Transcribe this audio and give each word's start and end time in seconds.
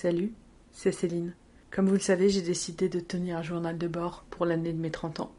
Salut, 0.00 0.32
c'est 0.70 0.92
Céline. 0.92 1.34
Comme 1.72 1.88
vous 1.88 1.94
le 1.94 1.98
savez, 1.98 2.28
j'ai 2.28 2.40
décidé 2.40 2.88
de 2.88 3.00
tenir 3.00 3.36
un 3.36 3.42
journal 3.42 3.76
de 3.76 3.88
bord 3.88 4.24
pour 4.30 4.46
l'année 4.46 4.72
de 4.72 4.78
mes 4.78 4.92
30 4.92 5.18
ans. 5.18 5.32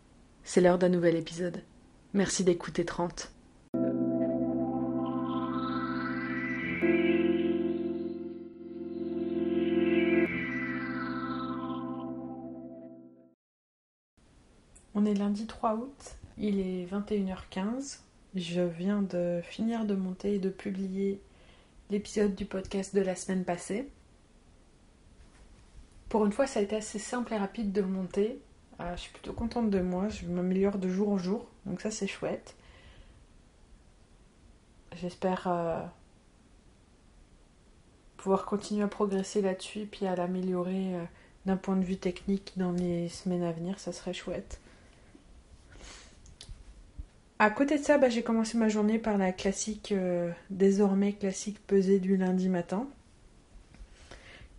C'est 0.44 0.60
l'heure 0.60 0.78
d'un 0.78 0.90
nouvel 0.90 1.16
épisode. 1.16 1.64
Merci 2.14 2.44
d'écouter 2.44 2.84
30. 2.84 3.32
On 14.94 15.06
est 15.06 15.14
lundi 15.14 15.48
3 15.48 15.76
août, 15.76 16.18
il 16.38 16.60
est 16.60 16.86
21h15. 16.86 18.00
Je 18.36 18.60
viens 18.60 19.04
de 19.04 19.40
finir 19.42 19.86
de 19.86 19.96
monter 19.96 20.34
et 20.34 20.40
de 20.40 20.50
publier 20.50 21.22
l'épisode 21.90 22.36
du 22.36 22.44
podcast 22.44 22.94
de 22.94 23.00
la 23.00 23.16
semaine 23.16 23.46
passée. 23.46 23.88
Pour 26.10 26.26
une 26.26 26.32
fois, 26.32 26.48
ça 26.48 26.60
a 26.60 26.64
été 26.64 26.76
assez 26.76 27.00
simple 27.00 27.34
et 27.34 27.38
rapide 27.38 27.72
de 27.72 27.82
monter. 27.82 28.42
Euh, 28.82 28.96
je 28.96 29.02
suis 29.02 29.12
plutôt 29.12 29.34
contente 29.34 29.70
de 29.70 29.80
moi, 29.80 30.10
je 30.10 30.26
m'améliore 30.26 30.78
de 30.78 30.90
jour 30.90 31.10
en 31.10 31.18
jour, 31.18 31.46
donc 31.66 31.82
ça 31.82 31.92
c'est 31.92 32.08
chouette. 32.08 32.56
J'espère 34.96 35.48
euh, 35.48 35.82
pouvoir 38.18 38.46
continuer 38.46 38.84
à 38.84 38.88
progresser 38.88 39.42
là-dessus 39.42 39.86
puis 39.86 40.08
à 40.08 40.16
l'améliorer 40.16 40.96
euh, 40.96 41.04
d'un 41.46 41.58
point 41.58 41.76
de 41.76 41.84
vue 41.84 41.98
technique 41.98 42.54
dans 42.56 42.72
les 42.72 43.10
semaines 43.10 43.44
à 43.44 43.52
venir, 43.52 43.80
ça 43.80 43.92
serait 43.92 44.14
chouette. 44.14 44.60
À 47.38 47.50
côté 47.52 47.78
de 47.78 47.84
ça, 47.84 47.98
bah, 47.98 48.10
j'ai 48.10 48.24
commencé 48.24 48.58
ma 48.58 48.68
journée 48.68 49.00
par 49.00 49.18
la 49.18 49.32
classique, 49.32 49.94
désormais 50.50 51.14
classique 51.14 51.66
pesée 51.68 52.00
du 52.00 52.18
lundi 52.18 52.50
matin. 52.50 52.90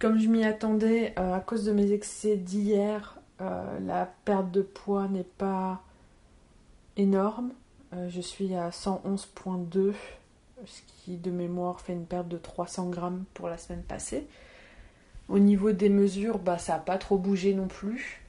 Comme 0.01 0.19
je 0.19 0.29
m'y 0.29 0.45
attendais, 0.45 1.15
euh, 1.19 1.35
à 1.35 1.41
cause 1.41 1.65
de 1.65 1.73
mes 1.73 1.93
excès 1.93 2.37
d'hier, 2.37 3.21
euh, 3.41 3.79
la 3.81 4.13
perte 4.25 4.51
de 4.51 4.63
poids 4.63 5.07
n'est 5.07 5.23
pas 5.23 5.83
énorme. 6.97 7.53
je 8.09 8.21
suis 8.21 8.55
à 8.55 8.71
111.2, 8.71 9.95
ce 10.65 10.81
qui 10.89 11.17
de 11.17 11.31
mémoire 11.31 11.81
fait 11.81 11.93
une 11.93 12.07
perte 12.07 12.29
de 12.29 12.37
300 12.39 12.89
grammes 12.91 13.25
pour 13.35 13.49
la 13.49 13.59
semaine 13.59 13.83
passée. 13.83 14.27
Au 15.29 15.39
niveau 15.39 15.71
des 15.71 15.89
mesures, 15.89 16.41
bah, 16.41 16.59
ça 16.59 16.73
n'a 16.73 16.79
pas 16.81 16.99
trop 16.99 17.17
bougé 17.17 17.55
non 17.55 17.69
plus. 17.69 18.21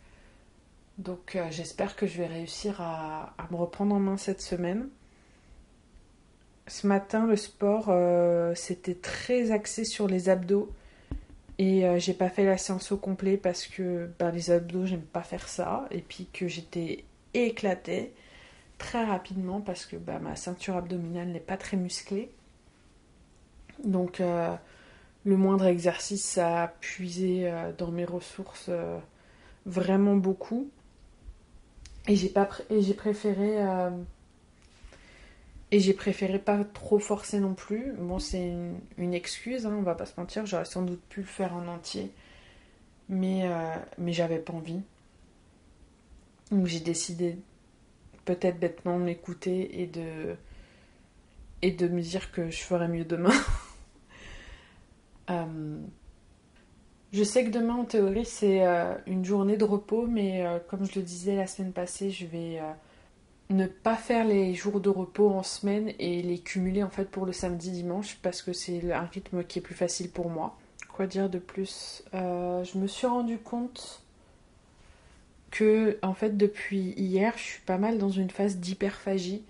Donc 1.01 1.35
euh, 1.35 1.47
j'espère 1.49 1.95
que 1.95 2.05
je 2.05 2.17
vais 2.17 2.27
réussir 2.27 2.79
à, 2.79 3.33
me 3.49 3.55
reprendre 3.55 3.95
en 3.95 3.99
main 3.99 4.17
cette 4.17 4.41
semaine. 4.41 4.87
Ce 6.67 6.85
matin, 6.85 7.25
le 7.25 7.35
sport, 7.35 7.87
euh, 7.89 8.53
c'était 8.55 8.95
très 8.95 9.51
axé 9.51 9.83
sur 9.83 10.07
les 10.07 10.29
abdos. 10.29 10.71
Et 11.61 11.85
euh, 11.85 11.99
j'ai 11.99 12.13
pas 12.13 12.29
fait 12.29 12.43
la 12.43 12.57
séance 12.57 12.91
au 12.91 12.97
complet 12.97 13.37
parce 13.37 13.67
que 13.67 14.09
ben, 14.17 14.31
les 14.31 14.49
abdos, 14.49 14.87
j'aime 14.87 15.01
pas 15.01 15.21
faire 15.21 15.47
ça. 15.47 15.85
Et 15.91 16.01
puis 16.01 16.27
que 16.33 16.47
j'étais 16.47 17.05
éclatée 17.35 18.13
très 18.79 19.05
rapidement 19.05 19.61
parce 19.61 19.85
que 19.85 19.95
ben, 19.95 20.17
ma 20.17 20.35
ceinture 20.35 20.75
abdominale 20.75 21.27
n'est 21.27 21.39
pas 21.39 21.57
très 21.57 21.77
musclée. 21.77 22.31
Donc 23.83 24.19
le 24.19 25.37
moindre 25.37 25.65
exercice, 25.65 26.23
ça 26.23 26.63
a 26.63 26.67
puisé 26.67 27.51
dans 27.77 27.89
mes 27.89 28.05
ressources 28.05 28.69
vraiment 29.65 30.15
beaucoup. 30.15 30.69
Et 32.07 32.15
j'ai 32.15 32.33
et 32.69 32.81
j'ai 32.81 32.93
préféré 32.93 33.61
euh, 33.61 33.89
et 35.71 35.79
j'ai 35.79 35.93
préféré 35.93 36.37
pas 36.37 36.63
trop 36.65 36.99
forcer 36.99 37.39
non 37.39 37.53
plus. 37.53 37.93
Bon, 37.97 38.19
c'est 38.19 38.53
une, 38.97 39.13
excuse, 39.13 39.65
hein, 39.65 39.75
on 39.77 39.81
va 39.81 39.95
pas 39.95 40.05
se 40.05 40.19
mentir. 40.19 40.45
J'aurais 40.45 40.65
sans 40.65 40.83
doute 40.83 41.01
pu 41.09 41.21
le 41.21 41.25
faire 41.25 41.53
en 41.55 41.67
entier, 41.67 42.11
mais 43.09 43.47
euh, 43.47 43.75
mais 43.97 44.11
j'avais 44.13 44.39
pas 44.39 44.53
envie. 44.53 44.81
Donc 46.51 46.67
j'ai 46.67 46.81
décidé 46.81 47.37
peut-être 48.25 48.59
bêtement 48.59 48.99
de 48.99 49.05
m'écouter 49.05 49.81
et 49.81 49.87
de 49.87 50.35
et 51.61 51.71
de 51.71 51.87
me 51.87 52.01
dire 52.01 52.31
que 52.31 52.49
je 52.49 52.61
ferais 52.61 52.89
mieux 52.89 53.05
demain. 53.05 53.31
euh, 55.29 55.77
je 57.13 57.23
sais 57.23 57.45
que 57.45 57.49
demain, 57.49 57.75
en 57.75 57.85
théorie, 57.85 58.25
c'est 58.25 58.65
euh, 58.65 58.95
une 59.05 59.23
journée 59.23 59.57
de 59.57 59.65
repos, 59.65 60.07
mais 60.07 60.45
comme 60.69 60.85
je 60.85 60.99
le 60.99 61.05
disais 61.05 61.35
la 61.35 61.47
semaine 61.47 61.73
passée, 61.73 62.09
je 62.09 62.25
vais 62.25 62.59
ne 63.51 63.67
pas 63.67 63.95
faire 63.95 64.25
les 64.25 64.53
jours 64.53 64.79
de 64.79 64.89
repos 64.89 65.29
en 65.29 65.43
semaine 65.43 65.93
et 65.99 66.21
les 66.21 66.39
cumuler 66.39 66.83
en 66.83 66.89
fait 66.89 67.05
pour 67.05 67.25
le 67.25 67.33
samedi 67.33 67.71
dimanche 67.71 68.17
parce 68.21 68.41
que 68.41 68.53
c'est 68.53 68.91
un 68.91 69.05
rythme 69.05 69.43
qui 69.43 69.59
est 69.59 69.61
plus 69.61 69.75
facile 69.75 70.09
pour 70.09 70.29
moi. 70.29 70.57
Quoi 70.93 71.07
dire 71.07 71.29
de 71.29 71.39
plus? 71.39 72.03
Je 72.13 72.77
me 72.77 72.87
suis 72.87 73.07
rendu 73.07 73.37
compte 73.37 74.03
que 75.49 75.97
en 76.01 76.13
fait 76.13 76.37
depuis 76.37 76.93
hier, 76.97 77.33
je 77.37 77.43
suis 77.43 77.61
pas 77.61 77.77
mal 77.77 77.97
dans 77.97 78.09
une 78.09 78.29
phase 78.29 78.57
d'hyperphagie. 78.57 79.43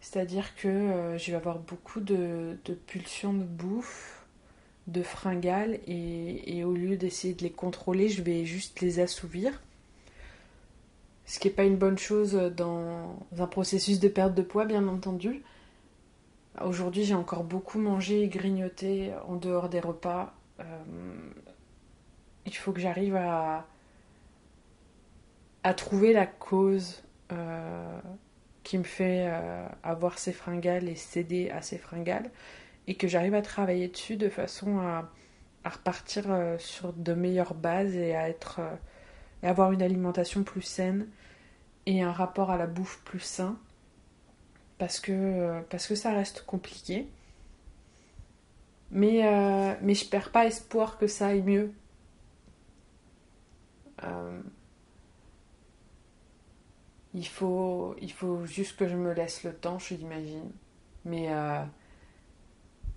C'est-à-dire 0.00 0.54
que 0.56 1.16
je 1.16 1.30
vais 1.30 1.36
avoir 1.36 1.58
beaucoup 1.58 2.00
de 2.00 2.56
pulsions 2.86 3.32
de 3.32 3.44
bouffe, 3.44 4.22
de 4.88 5.02
fringales 5.02 5.78
et, 5.86 6.64
au 6.64 6.72
lieu 6.72 6.96
d'essayer 6.96 7.34
de 7.34 7.42
les 7.42 7.52
contrôler, 7.52 8.08
je 8.08 8.22
vais 8.22 8.44
juste 8.44 8.80
les 8.80 9.00
assouvir. 9.00 9.62
Ce 11.32 11.38
qui 11.38 11.48
n'est 11.48 11.54
pas 11.54 11.64
une 11.64 11.78
bonne 11.78 11.96
chose 11.96 12.34
dans 12.34 13.16
un 13.38 13.46
processus 13.46 13.98
de 14.00 14.08
perte 14.08 14.34
de 14.34 14.42
poids, 14.42 14.66
bien 14.66 14.86
entendu. 14.86 15.42
Aujourd'hui, 16.60 17.04
j'ai 17.04 17.14
encore 17.14 17.42
beaucoup 17.42 17.78
mangé 17.78 18.20
et 18.20 18.28
grignoté 18.28 19.12
en 19.26 19.36
dehors 19.36 19.70
des 19.70 19.80
repas. 19.80 20.34
Euh, 20.60 20.64
il 22.44 22.54
faut 22.54 22.72
que 22.72 22.82
j'arrive 22.82 23.16
à, 23.16 23.66
trouver 25.74 26.12
la 26.12 26.26
cause 26.26 27.02
euh, 27.32 27.98
qui 28.62 28.76
me 28.76 28.84
fait 28.84 29.24
euh, 29.26 29.66
avoir 29.82 30.18
ces 30.18 30.34
fringales 30.34 30.86
et 30.86 30.96
céder 30.96 31.48
à 31.48 31.62
ces 31.62 31.78
fringales 31.78 32.30
et 32.86 32.94
que 32.94 33.08
j'arrive 33.08 33.34
à 33.34 33.40
travailler 33.40 33.88
dessus 33.88 34.16
de 34.16 34.28
façon 34.28 34.80
à, 34.80 35.10
repartir 35.64 36.26
sur 36.58 36.92
de 36.92 37.14
meilleures 37.14 37.54
bases 37.54 37.94
et 37.94 38.14
à 38.14 38.28
être 38.28 38.60
avoir 39.48 39.72
une 39.72 39.82
alimentation 39.82 40.42
plus 40.44 40.62
saine 40.62 41.08
et 41.86 42.02
un 42.02 42.12
rapport 42.12 42.50
à 42.50 42.56
la 42.56 42.66
bouffe 42.66 43.00
plus 43.04 43.20
sain 43.20 43.56
parce 44.78 45.00
que 45.00 45.12
euh, 45.12 45.60
parce 45.70 45.86
que 45.86 45.94
ça 45.94 46.12
reste 46.12 46.44
compliqué. 46.46 47.08
Mais 48.90 49.22
mais 49.82 49.94
je 49.94 50.06
perds 50.06 50.30
pas 50.30 50.44
espoir 50.46 50.98
que 50.98 51.06
ça 51.06 51.28
aille 51.28 51.42
mieux. 51.42 51.72
Il 57.14 57.26
faut 57.26 57.94
il 58.00 58.12
faut 58.12 58.44
juste 58.46 58.76
que 58.76 58.86
je 58.88 58.96
me 58.96 59.12
laisse 59.12 59.44
le 59.44 59.54
temps 59.54 59.78
je 59.78 59.94
l'imagine. 59.94 60.50
Mais 61.04 61.30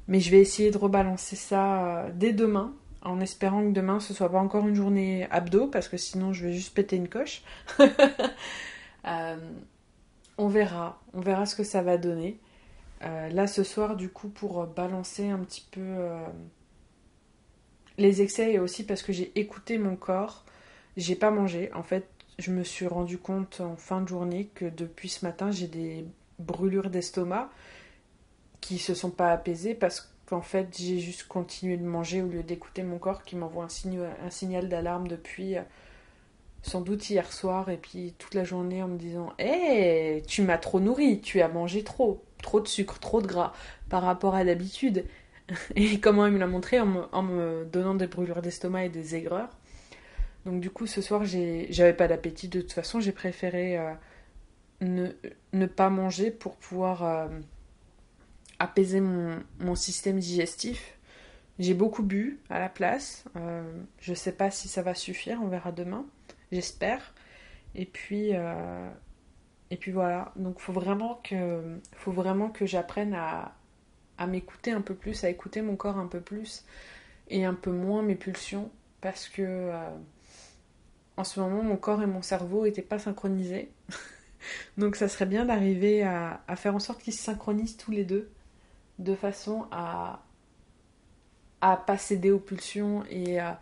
mais 0.08 0.20
je 0.20 0.32
vais 0.32 0.40
essayer 0.40 0.72
de 0.72 0.78
rebalancer 0.78 1.36
ça 1.36 1.86
euh, 1.86 2.12
dès 2.14 2.34
demain, 2.34 2.74
en 3.06 3.22
espérant 3.22 3.64
que 3.64 3.72
demain 3.72 4.00
ce 4.00 4.14
soit 4.14 4.30
pas 4.30 4.40
encore 4.40 4.68
une 4.68 4.76
journée 4.76 5.28
abdo, 5.32 5.68
parce 5.68 5.88
que 5.88 5.98
sinon 5.98 6.34
je 6.34 6.48
vais 6.48 6.54
juste 6.54 6.74
péter 6.74 6.96
une 6.96 7.10
coche. 7.10 7.44
Euh, 9.08 9.38
on 10.40 10.48
verra, 10.48 11.00
on 11.14 11.22
verra 11.22 11.46
ce 11.46 11.56
que 11.56 11.64
ça 11.64 11.84
va 11.84 12.00
donner. 12.00 12.40
Euh, 13.04 13.30
là 13.30 13.46
ce 13.46 13.64
soir, 13.64 13.96
du 13.96 14.10
coup, 14.10 14.30
pour 14.30 14.66
balancer 14.66 15.30
un 15.30 15.38
petit 15.38 15.64
peu 15.70 16.00
les 18.00 18.22
excès 18.22 18.54
et 18.54 18.60
aussi 18.60 18.84
parce 18.84 19.04
que 19.04 19.14
j'ai 19.14 19.32
écouté 19.40 19.78
mon 19.78 19.96
corps, 19.96 20.44
j'ai 20.98 21.16
pas 21.16 21.32
mangé. 21.32 21.72
En 21.74 21.84
fait, 21.84 22.08
je 22.40 22.52
me 22.52 22.64
suis 22.64 22.88
rendu 22.88 23.18
compte 23.18 23.62
en 23.62 23.76
fin 23.76 24.02
de 24.02 24.08
journée 24.08 24.50
que 24.56 24.66
depuis 24.66 25.10
ce 25.10 25.26
matin, 25.26 25.52
j'ai 25.52 25.68
des 25.68 26.06
brûlures 26.40 26.90
d'estomac 26.90 27.50
qui 28.62 28.78
se 28.78 28.94
sont 28.94 29.12
pas 29.12 29.32
apaisées 29.32 29.76
parce 29.76 30.15
qu'en 30.26 30.42
fait 30.42 30.76
j'ai 30.78 31.00
juste 31.00 31.28
continué 31.28 31.78
de 31.78 31.84
manger 31.84 32.22
au 32.22 32.28
lieu 32.28 32.44
d'écouter 32.44 32.84
mon 32.84 32.98
corps 32.98 33.24
qui 33.24 33.36
m'envoie 33.36 33.66
un, 33.66 34.30
signal 34.30 34.70
d'alarme 34.70 35.08
depuis 35.08 35.58
euh, 35.58 35.62
sans 36.66 36.82
doute 36.82 37.10
hier 37.10 37.32
soir 37.32 37.70
et 37.70 37.78
puis 37.78 38.14
toute 38.18 38.34
la 38.34 38.44
journée 38.44 38.82
en 38.82 38.88
me 38.88 38.98
disant 38.98 39.34
Hé, 39.38 40.24
tu 40.28 40.42
m'as 40.42 40.58
trop 40.58 40.80
nourri, 40.80 41.22
tu 41.22 41.42
as 41.42 41.48
mangé 41.48 41.84
trop, 41.84 42.24
trop 42.42 42.60
de 42.60 42.68
sucre, 42.68 43.00
trop 43.00 43.22
de 43.22 43.28
gras 43.28 43.54
par 43.90 44.02
rapport 44.02 44.36
à 44.36 44.44
d'habitude. 44.44 45.06
Et 45.76 46.00
comment 46.00 46.26
il 46.26 46.34
me 46.34 46.40
l'a 46.40 46.48
montré 46.48 46.80
en 46.80 46.88
me, 46.88 47.66
donnant 47.66 47.94
des 47.94 48.08
brûlures 48.08 48.42
d'estomac 48.42 48.86
et 48.86 48.90
des 48.90 49.16
aigreurs. 49.16 49.50
Donc 50.46 50.60
du 50.60 50.72
coup 50.72 50.88
ce 50.88 51.02
soir 51.02 51.24
j'avais 51.24 51.94
pas 51.94 52.08
d'appétit 52.08 52.48
de 52.48 52.62
toute 52.62 52.74
façon, 52.74 53.00
j'ai 53.00 53.12
préféré 53.12 53.78
euh, 53.78 53.94
ne, 54.82 55.08
ne, 55.54 55.66
pas 55.68 55.90
manger 55.90 56.32
pour 56.32 56.56
pouvoir 56.56 57.04
euh, 57.04 57.28
apaiser 58.60 59.02
mon, 59.02 59.76
système 59.76 60.20
digestif. 60.20 60.98
J'ai 61.60 61.74
beaucoup 61.74 62.04
bu 62.04 62.40
à 62.50 62.60
la 62.60 62.70
place. 62.70 63.26
Euh, 63.36 63.64
je 64.00 64.12
ne 64.12 64.16
sais 64.16 64.34
pas 64.34 64.52
si 64.52 64.68
ça 64.68 64.82
va 64.82 64.94
suffire, 64.94 65.40
on 65.42 65.48
verra 65.48 65.72
demain. 65.72 66.06
J'espère. 66.52 67.14
Et 67.76 67.86
puis, 67.86 68.32
euh, 68.34 68.90
et 69.72 69.78
puis 69.78 69.92
voilà. 69.92 70.34
Donc, 70.36 70.60
faut 70.60 70.74
vraiment 70.74 71.22
que, 71.24 71.80
faut 71.94 72.12
vraiment 72.12 72.50
que 72.50 72.66
j'apprenne 72.66 73.14
à, 73.14 73.56
à 74.18 74.28
m'écouter 74.28 74.72
un 74.72 74.82
peu 74.82 74.96
plus, 74.96 75.24
à 75.24 75.30
écouter 75.30 75.62
mon 75.62 75.76
corps 75.76 75.98
un 75.98 76.08
peu 76.08 76.22
plus. 76.22 76.66
et 77.30 77.46
un 77.46 77.54
peu 77.54 77.72
moins 77.72 78.04
mes 78.04 78.16
pulsions 78.16 78.72
parce 79.02 79.28
que 79.30 79.42
euh, 79.44 79.90
en 81.18 81.24
ce 81.24 81.40
moment 81.40 81.64
mon 81.64 81.78
corps 81.78 82.02
et 82.02 82.08
mon 82.08 82.22
cerveau 82.22 82.66
n'étaient 82.66 82.82
pas 82.82 83.00
synchronisés. 83.00 83.72
Donc 84.78 84.96
ça 84.96 85.08
serait 85.08 85.26
bien 85.26 85.46
d'arriver 85.46 86.04
à, 86.04 86.40
faire 86.56 86.76
en 86.76 86.80
sorte 86.80 87.02
qu'ils 87.02 87.14
se 87.14 87.24
synchronisent 87.24 87.78
tous 87.78 87.92
les 87.92 88.04
deux 88.04 88.32
de 89.00 89.16
façon 89.16 89.66
à 89.72 90.22
à 91.62 91.78
pas 91.78 91.98
céder 91.98 92.32
aux 92.32 92.40
pulsions 92.40 93.04
et 93.10 93.40
à, 93.40 93.60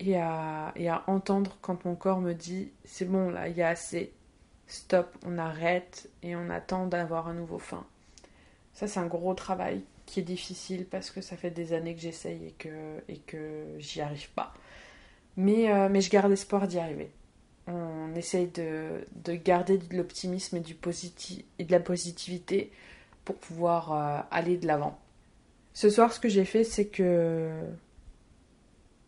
et 0.00 0.16
à, 0.16 0.72
et 0.76 0.88
à 0.88 1.04
entendre 1.08 1.58
quand 1.60 1.84
mon 1.84 1.94
corps 1.94 2.20
me 2.20 2.32
dit 2.32 2.72
c'est 2.84 3.04
bon 3.04 3.28
là, 3.30 3.48
il 3.48 3.56
y 3.56 3.62
a 3.62 3.68
assez, 3.68 4.12
stop, 4.66 5.14
on 5.26 5.36
arrête 5.36 6.08
et 6.22 6.36
on 6.36 6.48
attend 6.48 6.86
d'avoir 6.86 7.28
un 7.28 7.34
nouveau 7.34 7.58
fin. 7.58 7.86
Ça 8.72 8.86
c'est 8.86 9.00
un 9.00 9.06
gros 9.06 9.34
travail 9.34 9.82
qui 10.06 10.20
est 10.20 10.22
difficile 10.22 10.86
parce 10.86 11.10
que 11.10 11.20
ça 11.20 11.36
fait 11.36 11.50
des 11.50 11.72
années 11.72 11.94
que 11.94 12.00
j'essaye 12.00 12.46
et 12.46 12.52
que, 12.52 13.02
et 13.08 13.18
que 13.18 13.66
j'y 13.78 14.00
arrive 14.00 14.30
pas. 14.30 14.54
Mais, 15.36 15.70
euh, 15.70 15.88
mais 15.90 16.00
je 16.00 16.10
garde 16.10 16.32
espoir 16.32 16.66
d'y 16.66 16.78
arriver. 16.78 17.10
On 17.66 18.14
essaye 18.14 18.46
de, 18.46 19.06
de 19.16 19.34
garder 19.34 19.76
de 19.76 19.96
l'optimisme 19.96 20.56
et, 20.56 20.62
et 21.58 21.64
de 21.64 21.72
la 21.72 21.80
positivité 21.80 22.70
pour 23.26 23.36
pouvoir 23.36 23.92
euh, 23.92 24.20
aller 24.30 24.56
de 24.56 24.66
l'avant. 24.66 24.98
Ce 25.74 25.90
soir, 25.90 26.14
ce 26.14 26.20
que 26.20 26.30
j'ai 26.30 26.46
fait, 26.46 26.64
c'est 26.64 26.86
que 26.86 27.50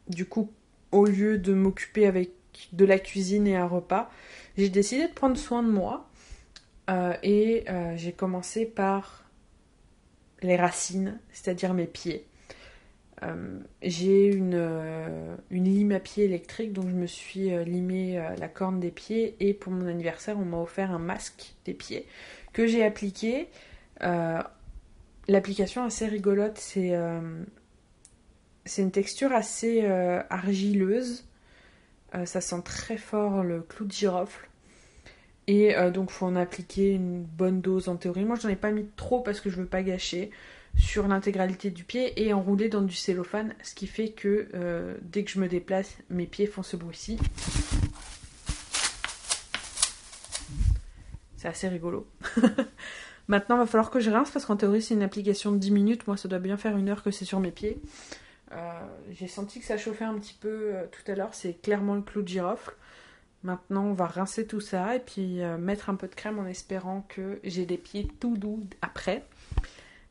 du 0.09 0.27
coup, 0.27 0.53
au 0.93 1.07
lieu 1.07 1.39
de 1.39 1.55
m'occuper 1.55 2.07
avec 2.07 2.33
de 2.73 2.85
la 2.85 2.99
cuisine 2.99 3.47
et 3.47 3.57
un 3.57 3.67
repas, 3.67 4.11
j'ai 4.59 4.69
décidé 4.69 5.09
de 5.09 5.13
prendre 5.13 5.39
soin 5.39 5.63
de 5.63 5.71
moi. 5.71 6.11
Euh, 6.91 7.15
et 7.23 7.65
j'ai 7.97 8.13
commencé 8.13 8.67
par 8.67 9.25
les 10.43 10.57
racines, 10.57 11.19
c'est-à-dire 11.31 11.73
mes 11.73 11.87
pieds. 11.87 12.29
Euh, 13.23 13.59
j'ai 13.83 14.27
une, 14.27 14.55
euh, 14.55 15.37
lime 15.51 15.93
à 15.93 16.01
pied 16.01 16.25
électrique, 16.25 16.73
donc 16.73 16.89
je 16.89 16.95
me 16.95 17.07
suis 17.07 17.53
euh, 17.53 17.65
limé 17.65 18.23
la 18.39 18.49
corne 18.49 18.79
des 18.81 18.91
pieds 18.91 19.37
et 19.41 19.55
pour 19.55 19.73
mon 19.73 19.87
anniversaire, 19.87 20.39
on 20.39 20.45
m'a 20.45 20.59
offert 20.59 20.91
un 20.91 20.99
masque 20.99 21.55
des 21.65 21.75
pieds 21.75 22.07
que 22.53 22.67
j'ai 22.67 22.85
appliqué. 22.85 23.49
L'application 24.01 25.85
assez 25.85 26.07
rigolote, 26.07 26.59
c'est 26.59 26.99
c'est 28.65 28.83
une 28.83 28.91
texture 28.91 29.33
assez 29.33 29.85
argileuse. 30.31 31.25
ça 32.25 32.41
sent 32.41 32.63
très 32.65 32.97
fort 32.97 33.43
le 33.43 33.63
clou 33.63 33.87
de 33.87 33.93
girofle. 33.93 34.49
Et 35.47 35.75
donc, 35.75 35.93
donc, 35.93 36.11
faut 36.11 36.27
en 36.27 36.37
appliquer 36.37 36.93
une 36.93 37.23
bonne 37.25 37.61
dose 37.61 37.89
en 37.89 37.97
théorie. 37.97 38.25
Moi, 38.25 38.37
j'en 38.41 38.51
ai 38.51 38.57
pas 38.57 38.71
mis 38.71 38.87
trop 38.97 39.21
parce 39.21 39.41
que 39.41 39.49
je 39.49 39.57
veux 39.57 39.67
pas 39.67 39.83
gâcher 39.83 40.31
sur 40.79 41.09
l'intégralité 41.09 41.71
du 41.71 41.85
pied 41.85 42.23
et 42.23 42.33
enroulé 42.33 42.69
dans 42.69 42.83
du 42.83 42.95
cellophane, 42.95 43.55
ce 43.63 43.75
qui 43.75 43.87
fait 43.87 44.11
que 44.11 44.49
euh, 44.55 44.97
dès 45.03 45.25
que 45.25 45.31
je 45.31 45.41
me 45.41 45.49
déplace, 45.49 45.97
mes 46.09 46.27
pieds 46.27 46.47
font 46.47 46.63
ce 46.63 46.77
bruit-ci. 46.77 47.19
C'est 51.37 51.49
assez 51.49 51.69
rigolo. 51.69 52.07
Maintenant, 53.29 53.57
il 53.57 53.61
va 53.61 53.67
falloir 53.67 53.91
que 53.91 54.01
je 54.01 54.11
rince 54.11 54.31
parce 54.31 54.47
qu'en 54.47 54.57
théorie, 54.57 54.81
c'est 54.81 54.95
une 54.95 55.03
application 55.03 55.53
de 55.53 55.59
10 55.59 55.71
minutes. 55.71 56.07
Moi, 56.07 56.17
ça 56.17 56.29
doit 56.29 56.39
bien 56.39 56.57
faire 56.57 56.77
une 56.77 56.89
heure 56.89 57.03
que 57.03 57.11
c'est 57.11 57.27
sur 57.27 57.41
mes 57.41 57.51
pieds. 57.51 57.79
Euh, 58.53 58.81
j'ai 59.11 59.29
senti 59.29 59.61
que 59.61 59.67
ça 59.67 59.77
chauffait 59.77 60.07
un 60.07 60.19
petit 60.19 60.37
peu 60.41 60.75
euh, 60.75 60.87
tout 60.91 61.11
à 61.11 61.15
l'heure. 61.15 61.35
C'est 61.35 61.61
clairement 61.61 61.95
le 61.95 62.01
clou 62.01 62.23
de 62.23 62.29
girofle. 62.29 62.73
Maintenant, 63.43 63.85
on 63.85 63.93
va 63.93 64.07
rincer 64.07 64.47
tout 64.47 64.61
ça 64.61 64.97
et 64.97 65.01
puis 65.01 65.43
euh, 65.43 65.59
mettre 65.59 65.91
un 65.91 65.95
peu 65.95 66.09
de 66.09 66.15
crème 66.15 66.39
en 66.39 66.47
espérant 66.47 67.03
que 67.09 67.39
j'ai 67.45 67.67
des 67.67 67.77
pieds 67.77 68.09
tout 68.19 68.37
doux 68.37 68.67
après. 68.83 69.25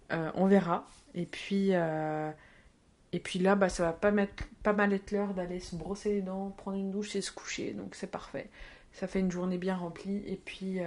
On 0.10 0.46
verra. 0.46 0.88
Et 1.16 1.26
puis, 1.26 1.72
et 1.72 3.20
puis 3.20 3.40
là, 3.40 3.56
bah, 3.56 3.68
ça 3.68 3.84
va 3.84 3.92
pas, 3.92 4.12
mettre, 4.12 4.46
pas 4.64 4.72
mal 4.72 4.94
être 4.94 5.12
l'heure 5.12 5.34
d'aller 5.34 5.60
se 5.60 5.76
brosser 5.76 6.14
les 6.14 6.22
dents, 6.22 6.52
prendre 6.52 6.78
une 6.78 6.92
douche 6.92 7.18
et 7.18 7.22
se 7.22 7.32
coucher. 7.34 7.74
Donc 7.74 7.94
c'est 7.94 8.10
parfait. 8.10 8.50
Ça 8.94 9.08
fait 9.08 9.20
une 9.20 9.32
journée 9.32 9.58
bien 9.58 9.76
remplie. 9.76 10.24
Et 10.26 10.38
puis 10.38 10.80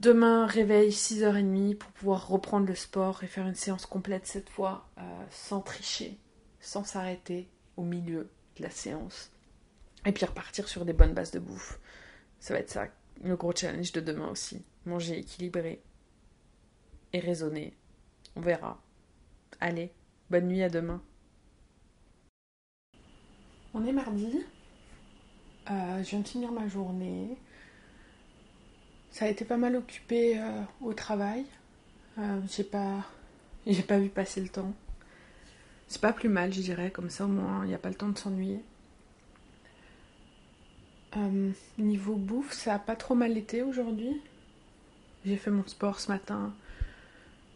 demain, 0.00 0.46
réveil 0.46 0.90
6h30 0.90 1.76
pour 1.76 1.90
pouvoir 1.92 2.28
reprendre 2.28 2.66
le 2.66 2.74
sport 2.74 3.22
et 3.24 3.26
faire 3.26 3.46
une 3.46 3.54
séance 3.54 3.86
complète 3.86 4.26
cette 4.26 4.50
fois, 4.50 4.88
sans 5.30 5.60
tricher, 5.60 6.18
sans 6.60 6.84
s'arrêter 6.84 7.48
au 7.76 7.82
milieu 7.82 8.30
de 8.56 8.62
la 8.62 8.70
séance. 8.70 9.30
Et 10.06 10.12
puis 10.12 10.26
repartir 10.26 10.68
sur 10.68 10.84
des 10.84 10.92
bonnes 10.92 11.14
bases 11.14 11.30
de 11.30 11.38
bouffe. 11.38 11.80
Ça 12.38 12.54
va 12.54 12.60
être 12.60 12.70
ça, 12.70 12.88
le 13.22 13.36
gros 13.36 13.54
challenge 13.54 13.92
de 13.92 14.00
demain 14.00 14.28
aussi. 14.28 14.62
Manger 14.84 15.18
équilibré 15.18 15.82
et 17.12 17.20
raisonné. 17.20 17.74
On 18.36 18.40
verra. 18.40 18.82
Allez, 19.60 19.92
bonne 20.30 20.48
nuit 20.48 20.62
à 20.62 20.68
demain. 20.68 21.02
On 23.72 23.84
est 23.86 23.92
mardi. 23.92 24.44
Euh, 25.70 26.02
je 26.02 26.10
viens 26.10 26.20
de 26.20 26.28
finir 26.28 26.52
ma 26.52 26.68
journée. 26.68 27.38
Ça 29.14 29.26
a 29.26 29.28
été 29.28 29.44
pas 29.44 29.56
mal 29.56 29.76
occupé 29.76 30.40
euh, 30.40 30.60
au 30.80 30.92
travail. 30.92 31.44
Euh, 32.18 32.40
j'ai 32.50 32.64
pas, 32.64 33.06
j'ai 33.66 33.84
pas 33.84 34.00
vu 34.00 34.08
passer 34.08 34.40
le 34.40 34.48
temps. 34.48 34.74
C'est 35.86 36.00
pas 36.00 36.12
plus 36.12 36.28
mal, 36.28 36.52
je 36.52 36.60
dirais. 36.60 36.90
Comme 36.90 37.10
ça, 37.10 37.24
au 37.24 37.28
moins, 37.28 37.64
il 37.64 37.68
n'y 37.68 37.74
a 37.74 37.78
pas 37.78 37.90
le 37.90 37.94
temps 37.94 38.08
de 38.08 38.18
s'ennuyer. 38.18 38.58
Euh, 41.16 41.52
niveau 41.78 42.16
bouffe, 42.16 42.52
ça 42.52 42.74
a 42.74 42.78
pas 42.80 42.96
trop 42.96 43.14
mal 43.14 43.38
été 43.38 43.62
aujourd'hui. 43.62 44.20
J'ai 45.24 45.36
fait 45.36 45.52
mon 45.52 45.64
sport 45.68 46.00
ce 46.00 46.10
matin. 46.10 46.52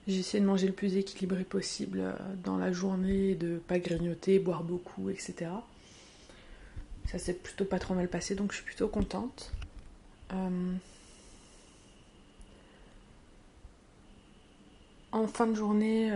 J'ai 0.06 0.20
essayé 0.20 0.40
de 0.40 0.46
manger 0.46 0.68
le 0.68 0.72
plus 0.72 0.96
équilibré 0.96 1.42
possible 1.42 2.14
dans 2.44 2.56
la 2.56 2.70
journée, 2.70 3.34
de 3.34 3.58
pas 3.66 3.80
grignoter, 3.80 4.38
boire 4.38 4.62
beaucoup, 4.62 5.10
etc. 5.10 5.50
Ça 7.06 7.18
s'est 7.18 7.34
plutôt 7.34 7.64
pas 7.64 7.80
trop 7.80 7.94
mal 7.94 8.06
passé, 8.06 8.36
donc 8.36 8.52
je 8.52 8.58
suis 8.58 8.64
plutôt 8.64 8.86
contente. 8.86 9.52
Euh, 10.32 10.76
en 15.12 15.26
fin 15.26 15.46
de 15.46 15.54
journée, 15.54 16.10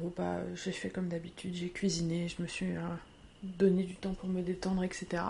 bon 0.00 0.12
bah 0.16 0.38
j'ai 0.54 0.72
fait 0.72 0.88
comme 0.88 1.08
d'habitude, 1.08 1.54
j'ai 1.54 1.68
cuisiné, 1.68 2.28
je 2.28 2.42
me 2.42 2.48
suis 2.48 2.74
donné 3.42 3.82
du 3.82 3.94
temps 3.94 4.14
pour 4.14 4.28
me 4.28 4.42
détendre, 4.42 4.84
etc. 4.84 5.22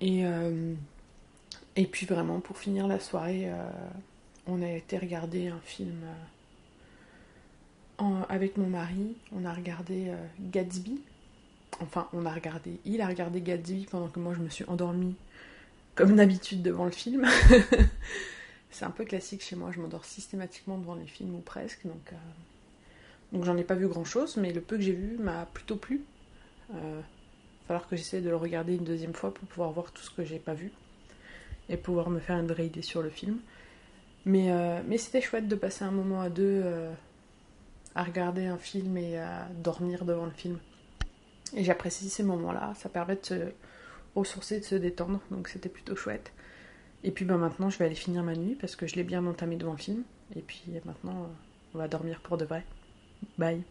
Et, 0.00 0.26
euh, 0.26 0.74
et 1.76 1.86
puis 1.86 2.06
vraiment, 2.06 2.40
pour 2.40 2.58
finir 2.58 2.86
la 2.86 3.00
soirée, 3.00 3.50
euh, 3.50 3.68
on 4.46 4.62
a 4.62 4.68
été 4.68 4.98
regarder 4.98 5.48
un 5.48 5.60
film 5.64 6.02
euh, 8.00 8.04
avec 8.28 8.56
mon 8.56 8.66
mari. 8.66 9.16
On 9.34 9.44
a 9.44 9.52
regardé 9.52 10.12
Gatsby. 10.40 11.00
Enfin, 11.80 12.08
on 12.12 12.24
a 12.26 12.32
regardé. 12.32 12.78
Il 12.84 13.00
a 13.00 13.06
regardé 13.06 13.40
Gatsby 13.40 13.86
pendant 13.90 14.08
que 14.08 14.20
moi 14.20 14.34
je 14.34 14.40
me 14.40 14.48
suis 14.48 14.64
endormie, 14.66 15.14
comme 15.94 16.16
d'habitude, 16.16 16.62
devant 16.62 16.84
le 16.84 16.90
film. 16.90 17.26
C'est 18.76 18.84
un 18.84 18.90
peu 18.90 19.04
classique 19.04 19.42
chez 19.42 19.56
moi, 19.56 19.70
je 19.72 19.80
m'endors 19.80 20.04
systématiquement 20.04 20.76
devant 20.76 20.94
les 20.94 21.06
films 21.06 21.34
ou 21.34 21.40
presque. 21.40 21.86
Donc, 21.86 22.12
donc 23.32 23.44
j'en 23.44 23.56
ai 23.56 23.64
pas 23.64 23.74
vu 23.74 23.88
grand 23.88 24.04
chose, 24.04 24.36
mais 24.36 24.52
le 24.52 24.60
peu 24.60 24.76
que 24.76 24.82
j'ai 24.82 24.92
vu 24.92 25.16
m'a 25.16 25.46
plutôt 25.46 25.76
plu 25.76 26.04
falloir 27.66 27.88
que 27.88 27.96
j'essaie 27.96 28.20
de 28.20 28.28
le 28.28 28.36
regarder 28.36 28.74
une 28.74 28.84
deuxième 28.84 29.14
fois 29.14 29.34
pour 29.34 29.46
pouvoir 29.48 29.72
voir 29.72 29.92
tout 29.92 30.02
ce 30.02 30.10
que 30.10 30.24
j'ai 30.24 30.38
pas 30.38 30.54
vu 30.54 30.70
et 31.68 31.76
pouvoir 31.76 32.10
me 32.10 32.20
faire 32.20 32.38
une 32.38 32.46
vraie 32.46 32.66
idée 32.66 32.82
sur 32.82 33.02
le 33.02 33.10
film. 33.10 33.38
Mais, 34.24 34.52
euh, 34.52 34.80
mais 34.86 34.98
c'était 34.98 35.20
chouette 35.20 35.48
de 35.48 35.56
passer 35.56 35.84
un 35.84 35.90
moment 35.90 36.20
à 36.20 36.28
deux 36.28 36.62
euh, 36.64 36.92
à 37.94 38.04
regarder 38.04 38.46
un 38.46 38.58
film 38.58 38.96
et 38.96 39.18
à 39.18 39.48
dormir 39.62 40.04
devant 40.04 40.26
le 40.26 40.32
film. 40.32 40.58
Et 41.54 41.64
j'apprécie 41.64 42.08
ces 42.08 42.22
moments-là, 42.22 42.74
ça 42.76 42.88
permet 42.88 43.16
de 43.16 43.24
se 43.24 43.34
ressourcer, 44.14 44.60
de 44.60 44.64
se 44.64 44.74
détendre, 44.74 45.20
donc 45.30 45.48
c'était 45.48 45.68
plutôt 45.68 45.94
chouette. 45.94 46.32
Et 47.04 47.10
puis 47.10 47.24
ben, 47.24 47.38
maintenant 47.38 47.70
je 47.70 47.78
vais 47.78 47.84
aller 47.84 47.94
finir 47.94 48.22
ma 48.22 48.34
nuit 48.34 48.56
parce 48.60 48.76
que 48.76 48.86
je 48.86 48.96
l'ai 48.96 49.04
bien 49.04 49.24
entamé 49.26 49.56
devant 49.56 49.72
le 49.72 49.78
film. 49.78 50.02
Et 50.34 50.40
puis 50.40 50.64
maintenant 50.84 51.28
on 51.74 51.78
va 51.78 51.88
dormir 51.88 52.20
pour 52.20 52.36
de 52.36 52.44
vrai. 52.44 52.64
Bye. 53.38 53.62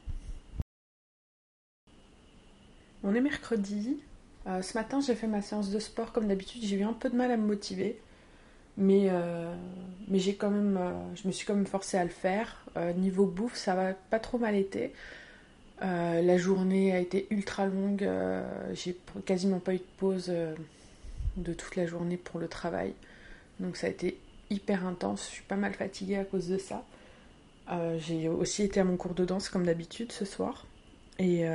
On 3.04 3.14
est 3.14 3.22
mercredi. 3.22 4.00
Euh, 4.48 4.62
ce 4.64 4.78
matin, 4.78 5.00
j'ai 5.00 5.14
fait 5.16 5.28
ma 5.28 5.44
séance 5.44 5.70
de 5.70 5.80
sport 5.80 6.12
comme 6.12 6.28
d'habitude. 6.28 6.64
J'ai 6.64 6.78
eu 6.78 6.84
un 6.84 6.94
peu 6.94 7.10
de 7.10 7.16
mal 7.16 7.32
à 7.32 7.38
me 7.38 7.46
motiver. 7.46 8.00
Mais, 8.78 9.08
euh, 9.10 9.54
mais 10.08 10.20
j'ai 10.20 10.36
quand 10.36 10.50
même, 10.50 10.78
euh, 10.78 10.92
je 11.16 11.28
me 11.28 11.32
suis 11.32 11.46
quand 11.46 11.56
même 11.56 11.68
forcée 11.68 11.98
à 11.98 12.04
le 12.04 12.10
faire. 12.10 12.66
niveau 12.98 13.26
bouffe, 13.26 13.56
ça 13.56 13.76
va 13.76 13.94
pas 13.94 14.20
trop 14.20 14.38
mal 14.38 14.56
été. 14.56 14.92
la 15.82 16.38
journée 16.38 16.94
a 16.94 17.00
été 17.00 17.28
ultra 17.30 17.68
longue. 17.68 18.10
j'ai 18.74 18.98
quasiment 19.26 19.60
pas 19.60 19.74
eu 19.74 19.78
de 19.78 19.84
pause 19.98 20.32
de 21.38 21.54
toute 21.54 21.76
la 21.76 21.86
journée 21.86 22.18
pour 22.18 22.40
le 22.40 22.48
travail. 22.48 22.94
Donc 23.60 23.78
ça 23.78 23.88
a 23.88 23.90
été 23.90 24.18
hyper 24.50 24.86
intense. 24.86 25.28
Je 25.30 25.36
suis 25.36 25.44
pas 25.44 25.56
mal 25.56 25.74
fatiguée 25.74 26.18
à 26.18 26.26
cause 26.26 26.48
de 26.48 26.58
ça. 26.58 26.84
j'ai 27.98 28.30
aussi 28.30 28.64
été 28.64 28.80
à 28.80 28.84
mon 28.84 28.98
cours 28.98 29.14
de 29.16 29.26
danse 29.26 29.50
comme 29.50 29.66
d'habitude 29.66 30.12
ce 30.12 30.26
soir. 30.26 30.66
Et 31.20 31.46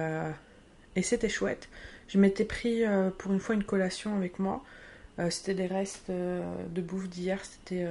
et 0.96 1.02
c'était 1.02 1.28
chouette. 1.28 1.68
Je 2.08 2.18
m'étais 2.18 2.44
pris 2.44 2.84
euh, 2.84 3.10
pour 3.10 3.32
une 3.32 3.40
fois 3.40 3.54
une 3.54 3.64
collation 3.64 4.16
avec 4.16 4.38
moi. 4.38 4.64
Euh, 5.18 5.30
c'était 5.30 5.54
des 5.54 5.66
restes 5.66 6.10
euh, 6.10 6.42
de 6.68 6.80
bouffe 6.80 7.08
d'hier, 7.08 7.44
c'était 7.44 7.84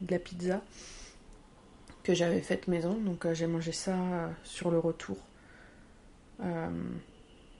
de 0.00 0.10
la 0.10 0.18
pizza 0.18 0.62
que 2.04 2.14
j'avais 2.14 2.40
faite 2.40 2.68
maison. 2.68 2.94
Donc 2.94 3.30
j'ai 3.32 3.46
mangé 3.46 3.72
ça 3.72 3.96
sur 4.44 4.70
le 4.70 4.78
retour. 4.78 5.16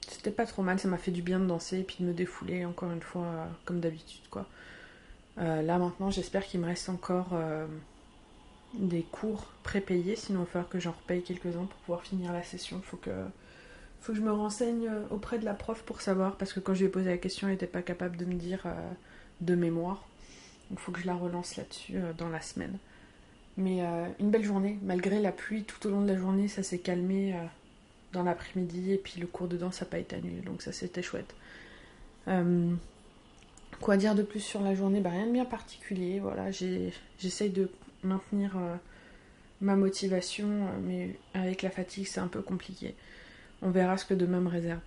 c'était 0.08 0.30
pas 0.30 0.46
trop 0.46 0.62
mal, 0.62 0.78
ça 0.78 0.88
m'a 0.88 0.98
fait 0.98 1.10
du 1.10 1.22
bien 1.22 1.40
de 1.40 1.46
danser 1.46 1.78
et 1.78 1.82
puis 1.82 1.96
de 2.00 2.04
me 2.04 2.12
défouler 2.12 2.64
encore 2.64 2.92
une 2.92 3.02
fois 3.02 3.48
comme 3.64 3.80
d'habitude 3.80 4.28
quoi. 4.30 4.46
Là 5.36 5.78
maintenant 5.78 6.10
j'espère 6.10 6.44
qu'il 6.44 6.60
me 6.60 6.66
reste 6.66 6.88
encore 6.88 7.34
des 8.78 9.02
cours 9.02 9.46
prépayés, 9.62 10.16
sinon 10.16 10.40
il 10.40 10.44
va 10.44 10.46
falloir 10.46 10.68
que 10.68 10.78
j'en 10.78 10.92
repaye 10.92 11.22
quelques-uns 11.22 11.64
pour 11.64 11.78
pouvoir 11.80 12.02
finir 12.02 12.32
la 12.32 12.42
session. 12.42 12.78
Il 12.82 12.86
faut 12.86 12.96
que, 12.96 13.10
faut 14.00 14.12
que 14.12 14.18
je 14.18 14.22
me 14.22 14.32
renseigne 14.32 14.90
auprès 15.10 15.38
de 15.38 15.44
la 15.44 15.54
prof 15.54 15.82
pour 15.82 16.00
savoir, 16.00 16.36
parce 16.36 16.52
que 16.52 16.60
quand 16.60 16.74
je 16.74 16.80
lui 16.80 16.86
ai 16.86 16.90
posé 16.90 17.10
la 17.10 17.18
question, 17.18 17.48
elle 17.48 17.54
n'était 17.54 17.66
pas 17.66 17.82
capable 17.82 18.16
de 18.16 18.24
me 18.24 18.34
dire 18.34 18.62
euh, 18.66 18.90
de 19.40 19.54
mémoire. 19.54 20.06
Il 20.70 20.78
faut 20.78 20.92
que 20.92 21.00
je 21.00 21.06
la 21.06 21.14
relance 21.14 21.56
là-dessus 21.56 21.96
euh, 21.96 22.12
dans 22.16 22.28
la 22.28 22.40
semaine. 22.40 22.78
Mais 23.56 23.84
euh, 23.84 24.08
une 24.18 24.30
belle 24.30 24.44
journée, 24.44 24.78
malgré 24.82 25.20
la 25.20 25.32
pluie 25.32 25.64
tout 25.64 25.86
au 25.86 25.90
long 25.90 26.02
de 26.02 26.08
la 26.08 26.16
journée, 26.16 26.48
ça 26.48 26.62
s'est 26.62 26.78
calmé 26.78 27.36
dans 28.12 28.24
l'après-midi 28.24 28.92
et 28.92 28.98
puis 28.98 29.20
le 29.20 29.28
cours 29.28 29.46
de 29.46 29.56
danse 29.56 29.80
n'a 29.80 29.86
pas 29.86 29.98
été 29.98 30.16
annulé, 30.16 30.40
donc 30.40 30.62
ça 30.62 30.72
c'était 30.72 31.02
chouette. 31.02 31.32
Quoi 33.80 33.96
dire 33.96 34.14
de 34.14 34.22
plus 34.22 34.40
sur 34.40 34.62
la 34.62 34.74
journée? 34.74 35.00
Bah, 35.00 35.10
Rien 35.10 35.26
de 35.26 35.32
bien 35.32 35.44
particulier, 35.44 36.20
voilà, 36.20 36.50
j'essaye 36.50 37.50
de 37.50 37.70
maintenir 38.02 38.56
euh, 38.56 38.76
ma 39.60 39.76
motivation, 39.76 40.48
euh, 40.48 40.78
mais 40.82 41.18
avec 41.34 41.62
la 41.62 41.70
fatigue, 41.70 42.06
c'est 42.06 42.20
un 42.20 42.28
peu 42.28 42.42
compliqué. 42.42 42.94
On 43.62 43.70
verra 43.70 43.96
ce 43.96 44.04
que 44.04 44.14
demain 44.14 44.40
me 44.40 44.48
réserve. 44.48 44.80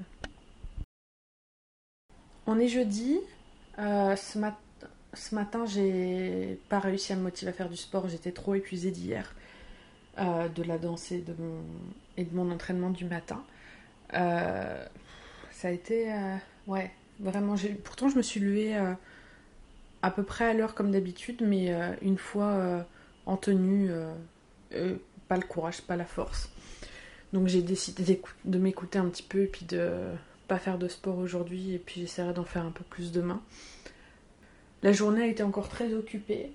On 2.46 2.60
est 2.60 2.68
jeudi. 2.68 3.20
Euh, 3.80 4.16
ce, 4.16 4.40
ce, 5.14 5.36
matin, 5.36 5.66
j'ai 5.66 6.60
pas 6.70 6.80
réussi 6.80 7.14
à 7.14 7.16
me 7.16 7.24
motiver 7.24 7.50
à 7.50 7.54
faire 7.54 7.70
du 7.70 7.78
sport. 7.78 8.08
J'étais 8.08 8.32
trop 8.32 8.56
épuisée 8.56 8.92
d'hier, 8.92 9.36
de 10.18 10.64
la 10.64 10.78
danse 10.78 11.12
et 11.12 11.22
de 11.22 11.36
mon 12.34 12.52
entraînement 12.52 12.90
du 12.90 13.06
matin. 13.06 13.44
ça 14.12 15.68
a 15.68 15.72
été. 15.72 16.14
ouais, 16.68 16.92
vraiment. 17.20 17.56
Pourtant, 17.84 18.10
je 18.10 18.18
me 18.18 18.22
suis 18.22 18.40
levée 18.40 18.76
à 20.02 20.12
peu 20.12 20.24
près 20.24 20.46
à 20.46 20.54
l'heure 20.54 20.76
comme 20.76 20.92
d'habitude, 20.92 21.42
mais 21.42 21.74
une 22.02 22.18
fois 22.18 22.86
en 23.28 23.38
tenue, 23.38 23.92
euh, 23.92 24.14
euh, 24.74 24.96
pas 25.28 25.36
le 25.36 25.44
courage, 25.44 25.82
pas 25.82 25.96
la 25.96 26.06
force. 26.06 26.50
Donc 27.34 27.48
j'ai 27.48 27.62
décidé 27.62 28.22
de 28.46 28.58
m'écouter 28.58 28.98
un 28.98 29.10
petit 29.10 29.22
peu 29.22 29.44
et 29.44 29.48
puis 29.48 29.66
de 29.66 29.92
pas 30.48 30.58
faire 30.58 30.78
de 30.78 30.88
sport 30.88 31.18
aujourd'hui 31.18 31.74
et 31.74 31.78
puis 31.78 32.02
j'essaierai 32.02 32.34
d'en 32.34 32.46
faire 32.46 32.66
un 32.66 32.72
peu 32.72 32.86
plus 32.86 33.12
demain. 33.12 33.42
La 34.82 34.94
journée 34.94 35.24
a 35.24 35.28
été 35.28 35.44
encore 35.44 35.68
très 35.68 35.94
occupée. 35.94 36.52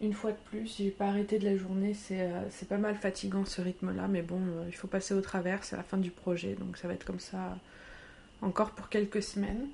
Une 0.00 0.12
fois 0.12 0.32
de 0.32 0.36
plus, 0.46 0.76
j'ai 0.76 0.90
pas 0.90 1.06
arrêté 1.06 1.38
de 1.38 1.44
la 1.44 1.56
journée, 1.56 1.94
c'est 1.94 2.22
euh, 2.22 2.66
pas 2.68 2.78
mal 2.78 2.96
fatigant 2.96 3.44
ce 3.44 3.60
rythme-là, 3.60 4.08
mais 4.08 4.22
bon, 4.22 4.40
il 4.66 4.74
faut 4.74 4.88
passer 4.88 5.14
au 5.14 5.20
travers, 5.20 5.62
c'est 5.62 5.76
la 5.76 5.84
fin 5.84 5.98
du 5.98 6.10
projet, 6.10 6.54
donc 6.54 6.76
ça 6.76 6.88
va 6.88 6.94
être 6.94 7.04
comme 7.04 7.20
ça 7.20 7.56
encore 8.40 8.72
pour 8.72 8.88
quelques 8.88 9.22
semaines. 9.22 9.68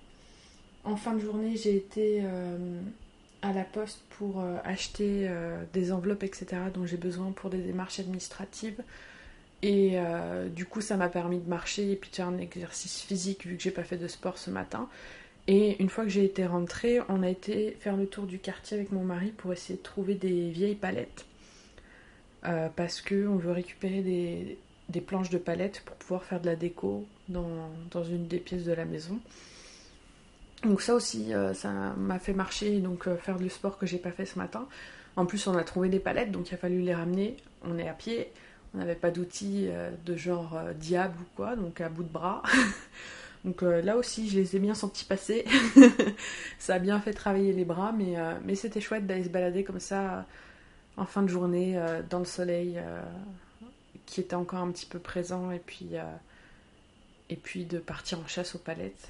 En 0.88 0.96
fin 0.96 1.12
de 1.12 1.20
journée, 1.20 1.56
j'ai 1.56 1.76
été 1.76 2.22
à 3.42 3.52
la 3.52 3.64
poste 3.64 4.00
pour 4.10 4.40
euh, 4.40 4.56
acheter 4.64 5.26
euh, 5.28 5.62
des 5.72 5.92
enveloppes, 5.92 6.24
etc., 6.24 6.46
dont 6.74 6.86
j'ai 6.86 6.96
besoin 6.96 7.30
pour 7.32 7.50
des 7.50 7.58
démarches 7.58 8.00
administratives. 8.00 8.82
Et 9.62 9.92
euh, 9.94 10.48
du 10.48 10.64
coup, 10.66 10.80
ça 10.80 10.96
m'a 10.96 11.08
permis 11.08 11.38
de 11.38 11.48
marcher 11.48 11.92
et 11.92 11.96
puis 11.96 12.10
de 12.10 12.16
faire 12.16 12.28
un 12.28 12.38
exercice 12.38 13.00
physique 13.00 13.46
vu 13.46 13.56
que 13.56 13.62
j'ai 13.62 13.70
pas 13.70 13.84
fait 13.84 13.96
de 13.96 14.08
sport 14.08 14.38
ce 14.38 14.50
matin. 14.50 14.88
Et 15.46 15.80
une 15.82 15.88
fois 15.88 16.04
que 16.04 16.10
j'ai 16.10 16.24
été 16.24 16.46
rentrée, 16.46 17.00
on 17.08 17.22
a 17.22 17.28
été 17.28 17.76
faire 17.80 17.96
le 17.96 18.06
tour 18.06 18.26
du 18.26 18.38
quartier 18.38 18.76
avec 18.76 18.92
mon 18.92 19.02
mari 19.02 19.32
pour 19.36 19.52
essayer 19.52 19.78
de 19.78 19.82
trouver 19.82 20.14
des 20.14 20.50
vieilles 20.50 20.74
palettes. 20.74 21.24
parce 22.76 23.00
que 23.00 23.26
on 23.26 23.36
veut 23.36 23.52
récupérer 23.52 24.02
des, 24.02 25.00
planches 25.00 25.30
de 25.30 25.38
palettes 25.38 25.82
pour 25.86 25.96
pouvoir 25.96 26.24
faire 26.24 26.40
de 26.40 26.46
la 26.46 26.56
déco 26.56 27.06
dans 27.28 28.04
une 28.04 28.26
des 28.26 28.38
pièces 28.38 28.64
de 28.64 28.72
la 28.72 28.84
maison. 28.84 29.18
Donc 30.64 30.82
ça 30.82 30.94
aussi, 30.94 31.32
euh, 31.32 31.54
ça 31.54 31.70
m'a 31.96 32.18
fait 32.18 32.32
marcher, 32.32 32.80
donc 32.80 33.06
euh, 33.06 33.16
faire 33.16 33.36
du 33.36 33.48
sport 33.48 33.78
que 33.78 33.86
j'ai 33.86 33.98
pas 33.98 34.10
fait 34.10 34.26
ce 34.26 34.38
matin. 34.38 34.66
En 35.16 35.24
plus, 35.24 35.46
on 35.46 35.56
a 35.56 35.62
trouvé 35.62 35.88
des 35.88 36.00
palettes, 36.00 36.32
donc 36.32 36.50
il 36.50 36.54
a 36.54 36.56
fallu 36.56 36.80
les 36.80 36.94
ramener. 36.94 37.36
On 37.62 37.78
est 37.78 37.88
à 37.88 37.92
pied, 37.92 38.32
on 38.74 38.78
n'avait 38.78 38.96
pas 38.96 39.10
d'outils 39.10 39.66
euh, 39.68 39.90
de 40.04 40.16
genre 40.16 40.58
diable 40.74 41.16
ou 41.20 41.26
quoi, 41.36 41.54
donc 41.54 41.80
à 41.80 41.88
bout 41.88 42.02
de 42.02 42.08
bras. 42.08 42.42
donc 43.44 43.62
là 43.62 43.96
aussi, 43.96 44.28
je 44.28 44.38
les 44.38 44.56
ai 44.56 44.58
bien 44.58 44.74
sentis 44.74 45.04
passer. 45.04 45.44
ça 46.58 46.74
a 46.74 46.78
bien 46.80 47.00
fait 47.00 47.12
travailler 47.12 47.52
les 47.52 47.64
bras, 47.64 47.92
mais, 47.96 48.16
mais 48.44 48.56
c'était 48.56 48.80
chouette 48.80 49.06
d'aller 49.06 49.24
se 49.24 49.28
balader 49.28 49.62
comme 49.62 49.80
ça 49.80 50.26
en 50.96 51.06
fin 51.06 51.22
de 51.22 51.28
journée 51.28 51.80
dans 52.10 52.18
le 52.18 52.24
soleil 52.24 52.80
qui 54.06 54.20
était 54.20 54.34
encore 54.34 54.60
un 54.60 54.72
petit 54.72 54.86
peu 54.86 54.98
présent 54.98 55.52
et 55.52 55.60
puis 55.60 55.90
et 57.30 57.36
puis 57.36 57.64
de 57.64 57.78
partir 57.78 58.18
en 58.20 58.26
chasse 58.26 58.54
aux 58.54 58.58
palettes. 58.58 59.08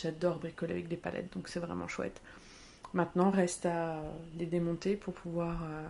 J'adore 0.00 0.38
bricoler 0.38 0.72
avec 0.72 0.88
des 0.88 0.96
palettes, 0.96 1.32
donc 1.34 1.48
c'est 1.48 1.60
vraiment 1.60 1.88
chouette. 1.88 2.20
Maintenant, 2.94 3.30
reste 3.30 3.66
à 3.66 4.00
les 4.38 4.46
démonter 4.46 4.96
pour 4.96 5.12
pouvoir 5.12 5.62
euh, 5.62 5.86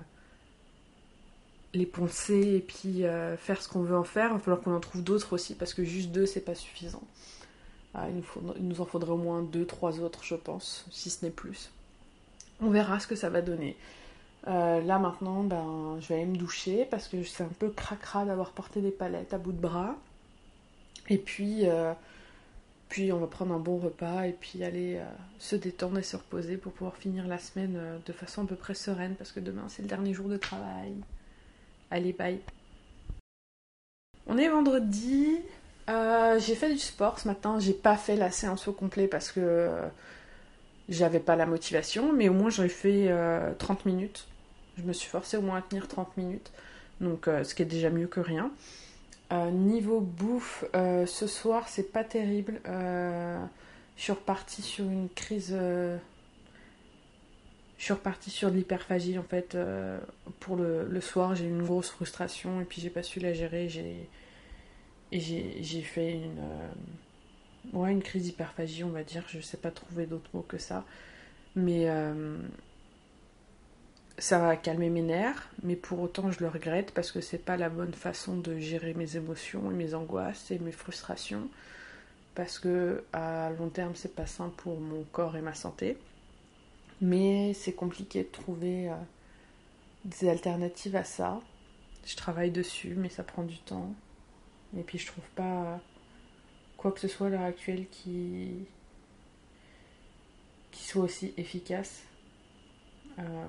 les 1.75 1.87
poncer 1.87 2.56
et 2.56 2.61
puis 2.61 3.04
euh, 3.04 3.37
faire 3.37 3.62
ce 3.62 3.68
qu'on 3.68 3.82
veut 3.82 3.97
en 3.97 4.04
faire. 4.04 4.30
Il 4.30 4.35
va 4.35 4.38
falloir 4.40 4.61
qu'on 4.61 4.75
en 4.75 4.80
trouve 4.80 5.04
d'autres 5.04 5.32
aussi 5.32 5.54
parce 5.54 5.75
que 5.75 5.85
juste 5.85 6.11
deux, 6.11 6.26
c'est 6.26 6.40
pas 6.40 6.54
suffisant. 6.54 7.02
Ah, 7.94 8.06
il, 8.11 8.23
nous 8.66 8.80
en 8.80 8.85
faudrait 8.85 9.12
au 9.12 9.16
moins 9.16 9.42
deux, 9.42 9.64
trois 9.64 10.00
autres, 10.00 10.25
je 10.25 10.35
pense, 10.35 10.87
si 10.90 11.08
ce 11.08 11.25
n'est 11.25 11.30
plus. 11.30 11.70
On 12.61 12.70
verra 12.70 12.99
ce 12.99 13.06
que 13.06 13.14
ça 13.14 13.30
va 13.30 13.42
donner. 13.42 13.76
Euh, 14.47 14.80
là 14.80 14.99
maintenant, 14.99 15.44
ben, 15.44 15.99
je 16.00 16.08
vais 16.08 16.16
aller 16.16 16.26
me 16.26 16.37
doucher 16.37 16.85
parce 16.90 17.06
que 17.06 17.23
c'est 17.23 17.44
un 17.44 17.50
peu 17.58 17.70
cracra 17.70 18.25
d'avoir 18.25 18.52
porté 18.52 18.80
des 18.80 18.90
palettes 18.90 19.35
à 19.35 19.38
bout 19.38 19.52
de 19.52 19.61
bras. 19.61 19.97
Et 21.08 21.18
puis, 21.18 21.66
euh, 21.66 21.92
puis 22.88 23.12
on 23.12 23.18
va 23.18 23.26
prendre 23.26 23.54
un 23.54 23.58
bon 23.58 23.78
repas 23.78 24.26
et 24.26 24.32
puis 24.32 24.62
aller 24.64 24.96
euh, 24.96 25.04
se 25.38 25.56
détendre 25.56 25.98
et 25.98 26.02
se 26.02 26.16
reposer 26.16 26.56
pour 26.56 26.72
pouvoir 26.72 26.96
finir 26.96 27.26
la 27.26 27.38
semaine 27.38 27.76
euh, 27.76 27.98
de 28.04 28.12
façon 28.12 28.44
à 28.44 28.46
peu 28.46 28.56
près 28.56 28.74
sereine 28.74 29.14
parce 29.16 29.32
que 29.32 29.40
demain 29.40 29.64
c'est 29.68 29.82
le 29.82 29.88
dernier 29.88 30.12
jour 30.12 30.28
de 30.28 30.36
travail. 30.36 30.94
Allez, 31.90 32.12
bye. 32.12 32.40
On 34.26 34.36
est 34.36 34.48
vendredi. 34.48 35.38
j'ai 35.88 36.54
fait 36.54 36.70
du 36.70 36.78
sport 36.78 37.18
ce 37.18 37.28
matin. 37.28 37.58
J'ai 37.58 37.72
pas 37.72 37.96
fait 37.96 38.16
la 38.16 38.30
séance 38.30 38.68
au 38.68 38.72
complet 38.74 39.08
parce 39.08 39.32
que 39.32 39.70
j'avais 40.90 41.20
pas 41.20 41.34
la 41.34 41.46
motivation, 41.46 42.12
mais 42.12 42.28
au 42.28 42.34
moins 42.34 42.50
j'ai 42.50 42.68
fait 42.68 43.10
30 43.56 43.86
minutes. 43.86 44.26
Je 44.76 44.82
me 44.82 44.92
suis 44.92 45.08
forcée 45.08 45.38
au 45.38 45.40
moins 45.40 45.56
à 45.56 45.62
tenir 45.62 45.88
30 45.88 46.14
minutes. 46.18 46.52
Donc, 47.00 47.24
ce 47.24 47.54
qui 47.54 47.62
est 47.62 47.64
déjà 47.64 47.88
mieux 47.88 48.06
que 48.06 48.20
rien. 48.20 48.52
Euh, 49.30 49.50
niveau 49.50 50.00
bouffe, 50.00 50.64
euh, 50.75 51.04
ce 51.04 51.26
soir 51.26 51.68
c'est 51.68 51.92
pas 51.92 52.04
terrible. 52.04 52.61
Euh, 52.66 53.38
je 53.97 54.02
suis 54.02 54.12
repartie 54.12 54.62
sur 54.62 54.85
une 54.87 55.08
crise. 55.11 55.50
je 55.50 55.99
suis 57.85 57.92
repartie 57.92 58.30
sur 58.30 58.50
de 58.50 58.56
l'hyperphagie 58.56 59.18
en 59.18 59.23
fait. 59.23 59.56
pour 60.40 60.56
le, 60.56 61.00
soir, 61.00 61.35
j'ai 61.35 61.44
eu 61.44 61.49
une 61.49 61.62
grosse 61.64 61.90
frustration 61.90 62.61
et 62.61 62.64
puis 62.64 62.80
j'ai 62.80 62.90
pas 62.90 63.02
su 63.02 63.20
la 63.20 63.32
gérer. 63.32 63.68
J'ai 63.68 64.08
et 65.11 65.20
j'ai 65.20 65.82
fait 65.82 66.12
une 66.12 66.42
ouais 67.73 67.92
une 67.92 68.02
crise 68.02 68.25
d'hyperphagie 68.25 68.85
on 68.85 68.90
va 68.90 69.02
dire. 69.04 69.25
Je 69.28 69.40
sais 69.40 69.56
pas 69.56 69.70
trouver 69.70 70.06
d'autres 70.06 70.30
mots 70.32 70.47
que 70.47 70.58
ça. 70.58 70.85
Mais 71.56 71.87
ça 74.18 74.40
va 74.40 74.56
calmer 74.56 74.90
mes 74.90 75.02
nerfs, 75.02 75.48
mais 75.62 75.76
pour 75.76 76.00
autant 76.00 76.32
je 76.32 76.40
le 76.40 76.48
regrette 76.48 76.92
parce 76.92 77.12
que 77.12 77.20
c'est 77.20 77.38
pas 77.38 77.56
la 77.56 77.68
bonne 77.68 77.94
façon 77.94 78.37
de 78.37 78.58
gérer 78.58 78.94
mes 78.94 79.16
émotions 79.16 79.70
et 79.70 79.75
mes 79.75 79.94
angoisses 79.94 80.50
et 80.50 80.58
mes 80.58 80.72
frustrations. 80.72 81.48
Parce 82.34 82.58
que 82.58 83.04
à 83.12 83.50
long 83.50 83.68
terme 83.68 83.94
c'est 83.94 84.14
pas 84.14 84.26
sain 84.26 84.52
pour 84.56 84.80
mon 84.80 85.04
corps 85.12 85.37
et 85.37 85.42
ma 85.42 85.54
santé. 85.54 85.96
Mais 87.00 87.54
c'est 87.54 87.75
compliqué 87.75 88.25
de 88.25 88.28
trouver 88.28 88.90
euh, 88.90 88.94
des 90.04 90.28
alternatives 90.28 90.96
à 90.96 91.04
ça. 91.04 91.40
Je 92.04 92.16
travaille 92.16 92.50
dessus, 92.50 92.94
mais 92.96 93.08
ça 93.08 93.22
prend 93.22 93.44
du 93.44 93.58
temps. 93.58 93.94
Et 94.76 94.82
puis 94.82 94.98
je 94.98 95.06
trouve 95.06 95.28
pas 95.37 95.80
quoi 96.76 96.90
que 96.92 97.00
ce 97.00 97.08
soit 97.08 97.28
à 97.28 97.30
l'heure 97.30 97.42
actuelle 97.42 97.87
qui, 97.88 98.50
qui 100.72 100.84
soit 100.84 101.04
aussi 101.04 101.34
efficace. 101.37 102.02
Euh, 103.20 103.46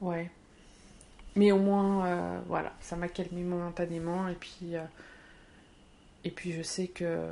Ouais. 0.00 0.30
Mais 1.36 1.52
au 1.52 1.58
moins, 1.58 2.06
euh, 2.06 2.40
voilà, 2.48 2.72
ça 2.80 2.96
m'a 2.96 3.08
calmé 3.08 3.42
momentanément. 3.42 4.28
Et 4.28 4.34
puis, 4.34 4.74
euh, 4.76 4.82
et 6.24 6.30
puis, 6.30 6.52
je 6.52 6.62
sais 6.62 6.88
que 6.88 7.28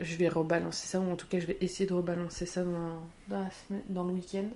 je 0.00 0.16
vais 0.16 0.28
rebalancer 0.28 0.86
ça, 0.86 1.00
ou 1.00 1.10
en 1.10 1.16
tout 1.16 1.26
cas, 1.26 1.40
je 1.40 1.46
vais 1.46 1.56
essayer 1.60 1.88
de 1.88 1.94
rebalancer 1.94 2.46
ça 2.46 2.62
dans, 2.64 3.00
dans, 3.28 3.48
dans 3.88 4.04
le 4.04 4.12
week-end. 4.12 4.46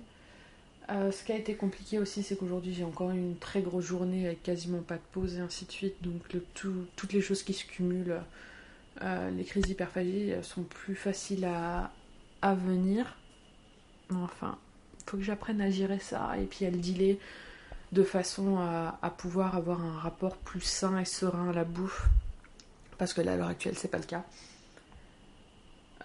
Euh, 0.89 1.11
ce 1.11 1.23
qui 1.23 1.31
a 1.31 1.37
été 1.37 1.55
compliqué 1.55 1.97
aussi, 1.99 2.23
c'est 2.23 2.35
qu'aujourd'hui, 2.35 2.73
j'ai 2.73 2.83
encore 2.83 3.11
une 3.11 3.37
très 3.37 3.61
grosse 3.61 3.85
journée 3.85 4.27
avec 4.27 4.43
quasiment 4.43 4.81
pas 4.81 4.95
de 4.95 5.01
pause 5.13 5.35
et 5.35 5.39
ainsi 5.39 5.65
de 5.65 5.71
suite. 5.71 5.95
Donc, 6.03 6.21
toutes 6.53 7.13
les 7.13 7.21
choses 7.21 7.43
qui 7.43 7.53
se 7.53 7.65
cumulent, 7.65 8.21
les 9.01 9.43
crises 9.43 9.63
d'hyperphagie 9.63 10.33
sont 10.43 10.63
plus 10.63 10.95
faciles 10.95 11.45
à, 11.45 11.91
à 12.41 12.53
venir. 12.53 13.17
Enfin, 14.13 14.57
faut 15.05 15.17
que 15.17 15.23
j'apprenne 15.23 15.61
à 15.61 15.69
gérer 15.69 15.99
ça 15.99 16.31
et 16.39 16.45
puis 16.45 16.65
à 16.65 16.71
le 16.71 16.77
dealer 16.77 17.17
de 17.93 18.03
façon 18.03 18.57
à, 18.57 19.09
pouvoir 19.17 19.55
avoir 19.55 19.81
un 19.81 19.99
rapport 19.99 20.35
plus 20.37 20.61
sain 20.61 20.97
et 20.99 21.05
serein 21.05 21.49
à 21.49 21.53
la 21.53 21.63
bouffe 21.63 22.07
Parce 22.97 23.13
que 23.13 23.21
là, 23.21 23.33
à 23.33 23.35
l'heure 23.37 23.47
actuelle, 23.47 23.75
c'est 23.77 23.91
pas 23.91 23.99
le 23.99 24.03
cas. 24.03 24.23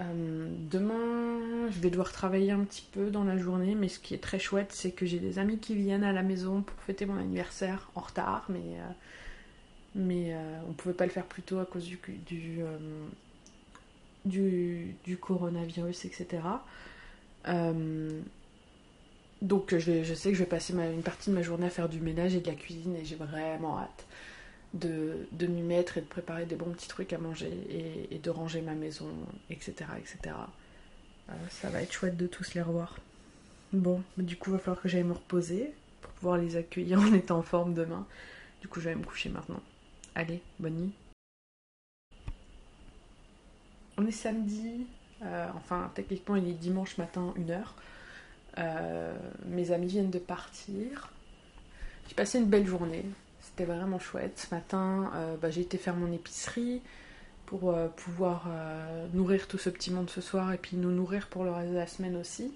Euh, 0.01 0.49
demain, 0.71 1.71
je 1.71 1.81
vais 1.81 1.91
devoir 1.91 2.13
travailler 2.13 2.53
un 2.53 2.61
petit 2.61 2.87
peu 2.93 3.11
dans 3.11 3.25
la 3.25 3.39
journée, 3.39 3.75
mais 3.75 3.89
ce 3.89 3.99
qui 3.99 4.15
est 4.15 4.23
très 4.23 4.39
chouette, 4.39 4.71
c'est 4.73 4.93
que 4.93 5.07
j'ai 5.07 5.19
des 5.19 5.39
amis 5.39 5.59
qui 5.59 5.75
viennent 5.75 6.05
à 6.05 6.13
la 6.13 6.23
maison 6.23 6.61
pour 6.61 6.79
fêter 6.83 7.07
mon 7.07 7.17
anniversaire 7.17 7.91
en 7.95 8.01
retard, 8.01 8.45
mais, 8.51 8.59
euh, 8.59 8.93
mais 9.95 10.35
euh, 10.35 10.61
on 10.69 10.75
pouvait 10.75 10.95
pas 10.95 11.07
le 11.07 11.11
faire 11.11 11.25
plus 11.25 11.43
tôt 11.43 11.59
à 11.59 11.65
cause 11.65 11.85
du, 11.85 11.99
du, 12.27 12.61
du, 14.27 14.95
du 15.05 15.17
coronavirus, 15.17 16.05
etc. 16.05 16.43
donc 19.43 19.77
je, 19.77 20.03
je, 20.03 20.15
sais 20.15 20.31
que 20.31 20.35
je 20.35 20.43
vais 20.43 20.49
passer 20.49 20.73
une 20.73 21.03
partie 21.03 21.31
de 21.31 21.35
ma 21.35 21.43
journée 21.43 21.67
à 21.67 21.71
faire 21.71 21.89
du 21.89 22.01
ménage 22.01 22.35
et 22.35 22.41
de 22.41 22.47
la 22.47 22.55
cuisine 22.55 22.97
et 22.97 23.05
j'ai 23.05 23.17
vraiment 23.17 23.79
hâte 23.79 24.07
de, 24.75 25.27
de 25.33 25.47
m'y 25.47 25.63
mettre 25.63 25.99
et 25.99 26.01
de 26.01 26.07
préparer 26.07 26.47
des 26.47 26.57
bons 26.57 26.71
petits 26.73 26.89
trucs 26.89 27.13
à 27.13 27.19
manger 27.19 27.51
et, 28.11 28.19
de 28.19 28.31
ranger 28.31 28.61
ma 28.61 28.75
maison, 28.75 29.09
etc. 29.51 29.91
etc. 29.99 30.35
Euh, 31.31 31.33
ça 31.51 31.71
va 31.71 31.83
être 31.83 31.93
chouette 31.93 32.17
de 32.17 32.27
tous 32.27 32.55
les 32.55 32.63
revoir. 32.63 32.99
Bon, 33.73 34.03
du 34.17 34.37
coup, 34.37 34.51
il 34.51 34.53
va 34.55 34.59
falloir 34.59 34.81
que 34.81 34.89
j'aille 34.89 35.05
me 35.05 35.13
reposer 35.13 35.73
pour 36.01 36.11
pouvoir 36.13 36.39
les 36.39 36.57
accueillir 36.57 37.01
en 37.01 37.13
étant 37.13 37.39
en 37.39 37.43
forme 37.43 37.75
demain. 37.75 38.07
Du 38.61 38.69
coup, 38.69 38.81
je 38.81 38.89
vais 38.89 38.95
me 38.95 39.05
coucher 39.05 39.29
maintenant. 39.29 39.63
Allez, 40.15 40.43
bonne 40.59 40.75
nuit. 40.75 40.93
On 43.97 44.07
est 44.07 44.13
samedi, 44.13 44.87
euh, 45.23 45.49
enfin 45.57 45.91
techniquement 45.95 46.37
il 46.37 46.49
est 46.49 46.53
dimanche 46.53 46.99
matin 46.99 47.35
1h. 47.37 47.63
Euh, 48.57 49.15
mes 49.47 49.71
amis 49.73 49.87
viennent 49.87 50.11
de 50.11 50.19
partir. 50.19 51.13
J'ai 52.09 52.15
passé 52.15 52.39
une 52.39 52.47
belle 52.47 52.67
journée. 52.67 53.05
C'était 53.41 53.65
vraiment 53.65 53.99
chouette. 53.99 54.47
Ce 54.49 54.55
matin, 54.55 55.11
euh, 55.15 55.37
bah, 55.37 55.51
j'ai 55.51 55.61
été 55.61 55.79
faire 55.79 55.95
mon 55.95 56.13
épicerie 56.13 56.81
pour 57.47 57.71
euh, 57.71 57.89
pouvoir 57.89 58.49
nourrir 59.15 59.49
tout 59.49 59.59
ce 59.59 59.71
petit 59.71 59.91
monde 59.91 60.11
ce 60.11 60.21
soir 60.21 60.53
et 60.53 60.59
puis 60.59 60.77
nous 60.77 60.91
nourrir 60.91 61.29
pour 61.29 61.45
le 61.45 61.51
reste 61.51 61.71
de 61.71 61.77
la 61.77 61.87
semaine 61.87 62.17
aussi. 62.17 62.53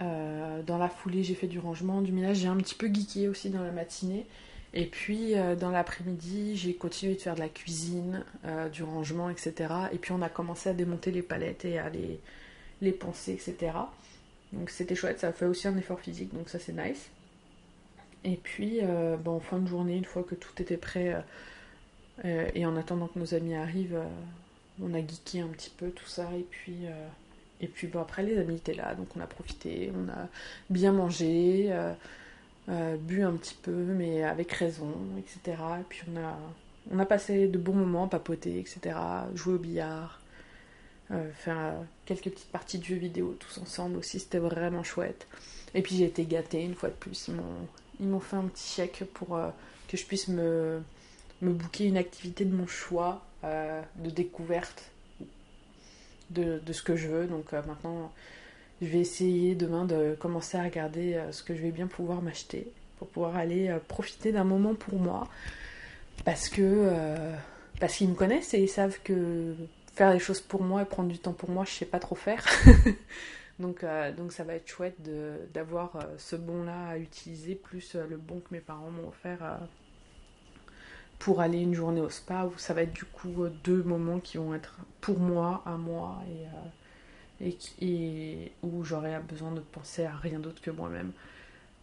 dans 0.00 0.78
la 0.78 0.88
foulée, 0.88 1.22
j'ai 1.22 1.34
fait 1.34 1.46
du 1.46 1.58
rangement, 1.58 2.02
du 2.02 2.12
ménage. 2.12 2.38
J'ai 2.38 2.48
un 2.48 2.56
petit 2.56 2.74
peu 2.74 2.88
geeké 2.88 3.28
aussi 3.28 3.50
dans 3.50 3.62
la 3.62 3.72
matinée. 3.72 4.26
Et 4.74 4.84
puis 4.84 5.34
dans 5.58 5.70
l'après-midi, 5.70 6.56
j'ai 6.56 6.74
continué 6.74 7.14
de 7.14 7.20
faire 7.20 7.34
de 7.34 7.40
la 7.40 7.48
cuisine, 7.48 8.22
du 8.72 8.82
rangement, 8.82 9.30
etc. 9.30 9.54
Et 9.92 9.98
puis 9.98 10.12
on 10.12 10.20
a 10.20 10.28
commencé 10.28 10.68
à 10.68 10.74
démonter 10.74 11.10
les 11.12 11.22
palettes 11.22 11.64
et 11.64 11.78
à 11.78 11.88
les, 11.88 12.20
les 12.82 12.92
penser, 12.92 13.32
etc. 13.32 13.72
Donc 14.56 14.70
c'était 14.70 14.94
chouette, 14.94 15.20
ça 15.20 15.32
fait 15.32 15.46
aussi 15.46 15.68
un 15.68 15.76
effort 15.76 16.00
physique, 16.00 16.34
donc 16.34 16.48
ça 16.48 16.58
c'est 16.58 16.72
nice. 16.72 17.10
Et 18.24 18.36
puis, 18.36 18.80
euh, 18.82 19.16
en 19.24 19.38
fin 19.38 19.58
de 19.58 19.68
journée, 19.68 19.96
une 19.96 20.04
fois 20.04 20.24
que 20.24 20.34
tout 20.34 20.60
était 20.60 20.76
prêt, 20.76 21.14
euh, 21.14 21.20
euh, 22.24 22.48
et 22.54 22.66
en 22.66 22.76
attendant 22.76 23.06
que 23.06 23.18
nos 23.20 23.34
amis 23.34 23.54
arrivent, 23.54 24.00
on 24.82 24.92
a 24.94 24.98
geeké 24.98 25.40
un 25.40 25.48
petit 25.48 25.70
peu 25.70 25.90
tout 25.90 26.06
ça. 26.06 26.28
Et 26.36 26.42
puis, 26.42 26.86
et 27.60 27.68
puis 27.68 27.86
bon, 27.86 28.00
après, 28.00 28.22
les 28.22 28.38
amis 28.38 28.56
étaient 28.56 28.74
là, 28.74 28.94
donc 28.94 29.08
on 29.16 29.20
a 29.20 29.26
profité, 29.26 29.92
on 29.94 30.08
a 30.10 30.28
bien 30.70 30.92
mangé, 30.92 31.72
bu 32.68 33.22
un 33.22 33.32
petit 33.32 33.56
peu, 33.62 33.70
mais 33.70 34.24
avec 34.24 34.52
raison, 34.52 34.92
etc. 35.18 35.62
Et 35.80 35.84
puis 35.88 36.02
on 36.12 36.18
a, 36.18 36.38
on 36.90 36.98
a 36.98 37.06
passé 37.06 37.48
de 37.48 37.58
bons 37.58 37.74
moments, 37.74 38.08
papoté, 38.08 38.58
etc. 38.58 38.96
Jouer 39.34 39.54
au 39.54 39.58
billard. 39.58 40.20
Faire 41.34 41.74
quelques 42.04 42.30
petites 42.30 42.50
parties 42.50 42.78
de 42.78 42.84
jeux 42.84 42.96
vidéo 42.96 43.36
tous 43.38 43.58
ensemble 43.58 43.98
aussi, 43.98 44.18
c'était 44.18 44.38
vraiment 44.38 44.82
chouette. 44.82 45.26
Et 45.74 45.82
puis 45.82 45.96
j'ai 45.96 46.04
été 46.04 46.24
gâtée 46.24 46.62
une 46.62 46.74
fois 46.74 46.88
de 46.88 46.94
plus, 46.94 47.30
ils 48.00 48.06
m'ont 48.06 48.20
fait 48.20 48.36
un 48.36 48.44
petit 48.44 48.74
chèque 48.74 49.04
pour 49.14 49.36
euh, 49.36 49.48
que 49.88 49.96
je 49.96 50.04
puisse 50.04 50.28
me, 50.28 50.80
me 51.42 51.52
booker 51.52 51.84
une 51.84 51.96
activité 51.96 52.44
de 52.44 52.54
mon 52.54 52.66
choix, 52.66 53.22
euh, 53.44 53.82
de 53.96 54.10
découverte 54.10 54.90
de, 56.30 56.60
de, 56.64 56.72
ce 56.72 56.82
que 56.82 56.96
je 56.96 57.08
veux. 57.08 57.26
Donc 57.26 57.52
euh, 57.52 57.62
maintenant, 57.66 58.12
je 58.82 58.86
vais 58.86 59.00
essayer 59.00 59.54
demain 59.54 59.84
de 59.84 60.16
commencer 60.18 60.58
à 60.58 60.64
regarder 60.64 61.20
ce 61.30 61.42
que 61.42 61.54
je 61.54 61.62
vais 61.62 61.70
bien 61.70 61.86
pouvoir 61.86 62.20
m'acheter 62.20 62.70
pour 62.98 63.08
pouvoir 63.08 63.36
aller 63.36 63.74
profiter 63.88 64.32
d'un 64.32 64.44
moment 64.44 64.74
pour 64.74 64.98
moi. 64.98 65.28
Parce 66.24 66.48
que 66.48 66.90
parce 67.80 67.96
qu'ils 67.96 68.08
me 68.08 68.14
connaissent 68.14 68.52
et 68.54 68.58
ils 68.58 68.68
savent 68.68 68.98
que 69.02 69.54
faire 69.96 70.12
des 70.12 70.18
choses 70.18 70.40
pour 70.40 70.62
moi 70.62 70.82
et 70.82 70.84
prendre 70.84 71.08
du 71.08 71.18
temps 71.18 71.32
pour 71.32 71.50
moi, 71.50 71.64
je 71.64 71.72
sais 71.72 71.86
pas 71.86 71.98
trop 71.98 72.14
faire. 72.14 72.44
Donc, 73.58 73.84
euh, 73.84 74.12
donc 74.12 74.32
ça 74.32 74.44
va 74.44 74.54
être 74.54 74.68
chouette 74.68 74.96
d'avoir 75.54 75.96
euh, 75.96 76.02
ce 76.18 76.36
bon-là 76.36 76.88
à 76.88 76.98
utiliser, 76.98 77.54
plus 77.54 77.94
euh, 77.94 78.06
le 78.06 78.18
bon 78.18 78.40
que 78.40 78.52
mes 78.52 78.60
parents 78.60 78.90
m'ont 78.90 79.08
offert 79.08 79.60
pour 81.18 81.40
aller 81.40 81.60
une 81.60 81.72
journée 81.72 82.02
au 82.02 82.10
spa, 82.10 82.44
où 82.44 82.58
ça 82.58 82.74
va 82.74 82.82
être 82.82 82.92
du 82.92 83.06
coup 83.06 83.48
deux 83.64 83.82
moments 83.82 84.20
qui 84.20 84.36
vont 84.36 84.54
être 84.54 84.76
pour 85.00 85.18
moi, 85.18 85.62
à 85.64 85.78
moi, 85.78 86.22
et, 87.40 87.56
et, 87.80 88.52
où 88.62 88.84
j'aurai 88.84 89.18
besoin 89.20 89.52
de 89.52 89.60
penser 89.60 90.04
à 90.04 90.14
rien 90.14 90.38
d'autre 90.38 90.60
que 90.60 90.70
moi-même. 90.70 91.12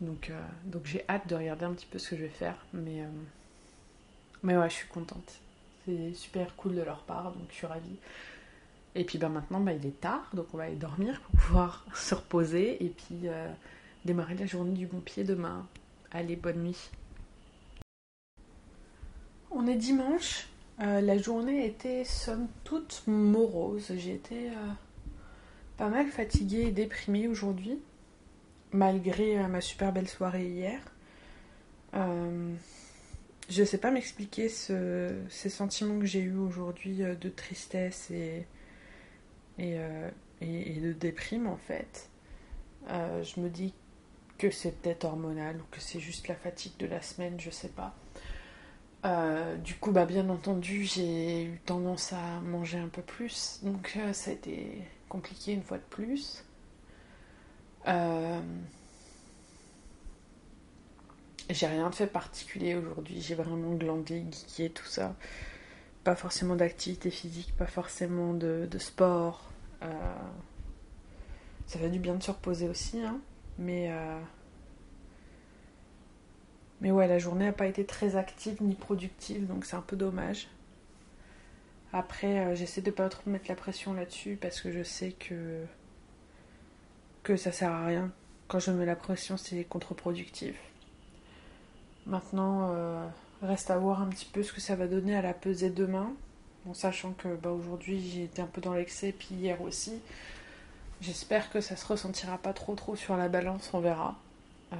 Donc, 0.01 0.31
donc 0.65 0.85
j'ai 0.85 1.03
hâte 1.09 1.27
de 1.27 1.33
regarder 1.33 1.65
un 1.65 1.73
petit 1.73 1.87
peu 1.87 1.97
ce 1.97 2.11
que 2.11 2.17
je 2.17 2.21
vais 2.21 2.29
faire, 2.29 2.63
mais, 2.73 3.03
mais 4.43 4.55
ouais, 4.55 4.69
je 4.69 4.75
suis 4.75 4.87
contente. 4.87 5.39
C'est 5.85 6.13
super 6.13 6.55
cool 6.55 6.75
de 6.75 6.81
leur 6.81 7.03
part, 7.03 7.31
donc 7.33 7.43
je 7.49 7.55
suis 7.55 7.67
ravie. 7.67 7.97
Et 8.95 9.03
puis 9.03 9.17
ben, 9.17 9.29
maintenant, 9.29 9.59
ben, 9.59 9.77
il 9.79 9.85
est 9.85 9.99
tard, 9.99 10.29
donc 10.33 10.47
on 10.53 10.57
va 10.57 10.65
aller 10.65 10.75
dormir 10.75 11.19
pour 11.21 11.39
pouvoir 11.39 11.85
se 11.95 12.15
reposer 12.15 12.83
et 12.83 12.89
puis 12.89 13.21
euh, 13.27 13.49
démarrer 14.05 14.35
la 14.35 14.45
journée 14.45 14.73
du 14.73 14.85
bon 14.85 14.99
pied 14.99 15.23
demain. 15.23 15.67
Allez, 16.11 16.35
bonne 16.35 16.63
nuit. 16.63 16.89
On 19.51 19.67
est 19.67 19.75
dimanche. 19.75 20.47
Euh, 20.79 21.01
la 21.01 21.17
journée 21.17 21.65
était 21.65 22.03
somme 22.03 22.47
toute 22.63 23.03
morose. 23.07 23.91
J'ai 23.95 24.13
été 24.13 24.49
euh, 24.49 24.71
pas 25.77 25.89
mal 25.89 26.07
fatiguée 26.07 26.67
et 26.67 26.71
déprimée 26.71 27.27
aujourd'hui, 27.27 27.79
malgré 28.71 29.47
ma 29.47 29.61
super 29.61 29.91
belle 29.91 30.07
soirée 30.07 30.47
hier. 30.47 30.79
Je 33.49 33.63
sais 33.63 33.77
pas 33.77 33.91
m'expliquer 33.91 34.49
ces 34.49 35.49
sentiments 35.49 35.99
que 35.99 36.05
j'ai 36.05 36.21
eus 36.21 36.37
aujourd'hui 36.37 36.97
de 36.97 37.29
tristesse 37.29 38.09
et, 38.11 38.45
euh, 39.59 40.09
et, 40.41 40.77
et, 40.77 40.79
de 40.79 40.93
déprime 40.93 41.47
en 41.47 41.57
fait. 41.57 42.09
Euh, 42.89 43.23
je 43.23 43.39
me 43.39 43.49
dis 43.49 43.73
que 44.37 44.49
c'est 44.49 44.81
peut-être 44.81 45.05
hormonal 45.05 45.57
ou 45.57 45.63
que 45.71 45.79
c'est 45.79 45.99
juste 45.99 46.27
la 46.27 46.35
fatigue 46.35 46.73
de 46.77 46.87
la 46.87 47.01
semaine, 47.01 47.39
je 47.39 47.49
sais 47.49 47.69
pas. 47.69 47.95
Euh, 49.05 49.57
du 49.57 49.75
coup, 49.75 49.91
bah, 49.91 50.05
bien 50.05 50.29
entendu, 50.29 50.85
j'ai 50.85 51.43
eu 51.43 51.59
tendance 51.65 52.13
à 52.13 52.39
manger 52.41 52.77
un 52.77 52.87
peu 52.87 53.01
plus, 53.01 53.59
donc 53.63 53.97
ça 54.13 54.31
a 54.31 54.33
été 54.33 54.81
compliqué 55.09 55.53
une 55.53 55.63
fois 55.63 55.77
de 55.77 55.83
plus. 55.83 56.43
J'ai 61.49 61.67
rien 61.67 61.91
fait 61.91 62.07
particulier 62.07 62.75
aujourd'hui, 62.75 63.21
j'ai 63.21 63.35
vraiment 63.35 63.73
glandé, 63.73 64.25
geeké, 64.31 64.69
tout 64.69 64.85
ça 64.85 65.15
pas 66.03 66.15
forcément 66.15 66.55
d'activité 66.55 67.09
physique, 67.09 67.55
pas 67.57 67.65
forcément 67.65 68.33
de, 68.33 68.67
sport. 68.77 69.51
Euh, 69.81 69.87
ça 71.65 71.79
fait 71.79 71.89
du 71.89 71.99
bien 71.99 72.15
de 72.15 72.23
se 72.23 72.31
reposer 72.31 72.67
aussi, 72.67 73.01
hein. 73.01 73.19
mais, 73.57 73.87
euh, 73.89 74.19
mais 76.81 76.91
ouais, 76.91 77.07
la 77.07 77.19
journée 77.19 77.45
n'a 77.45 77.53
pas 77.53 77.67
été 77.67 77.85
très 77.85 78.15
active 78.15 78.61
ni 78.61 78.75
productive, 78.75 79.47
donc 79.47 79.65
c'est 79.65 79.75
un 79.75 79.81
peu 79.81 79.95
dommage. 79.95 80.49
Après, 81.93 82.39
euh, 82.39 82.55
j'essaie 82.55 82.81
de 82.81 82.91
pas 82.91 83.07
trop 83.07 83.29
mettre 83.29 83.45
la 83.47 83.55
pression 83.55 83.93
là-dessus 83.93 84.37
parce 84.41 84.61
que 84.61 84.71
je 84.71 84.83
sais 84.83 85.11
que 85.11 85.63
que 87.21 87.37
ça 87.37 87.53
sert 87.53 87.71
à 87.71 87.85
rien. 87.85 88.11
Quand 88.49 88.59
je 88.59 88.71
mets 88.71 88.85
la 88.85 88.97
pression, 88.97 89.37
c'est 89.37 89.63
contre-productif. 89.63 90.55
Maintenant, 92.05 93.09
Reste 93.43 93.71
à 93.71 93.77
voir 93.77 94.01
un 94.01 94.07
petit 94.07 94.25
peu 94.25 94.41
ce 94.41 94.53
que 94.53 94.61
ça 94.61 94.77
va 94.77 94.87
donner 94.87 95.17
à 95.17 95.21
la 95.21 95.33
pesée 95.33 95.69
demain. 95.69 96.13
Sachant 96.71 97.11
que 97.11 97.35
bah, 97.35 97.51
aujourd'hui 97.51 98.21
été 98.21 98.41
un 98.41 98.45
peu 98.45 98.61
dans 98.61 98.73
l'excès, 98.73 99.11
puis 99.11 99.35
hier 99.35 99.61
aussi. 99.61 99.91
J'espère 101.01 101.49
que 101.49 101.59
ça 101.59 101.75
se 101.75 101.85
ressentira 101.85 102.37
pas 102.37 102.53
trop 102.53 102.73
trop 102.75 102.95
sur 102.95 103.17
la 103.17 103.27
balance, 103.27 103.69
on 103.73 103.81
verra. 103.81 104.15
Euh, 104.71 104.77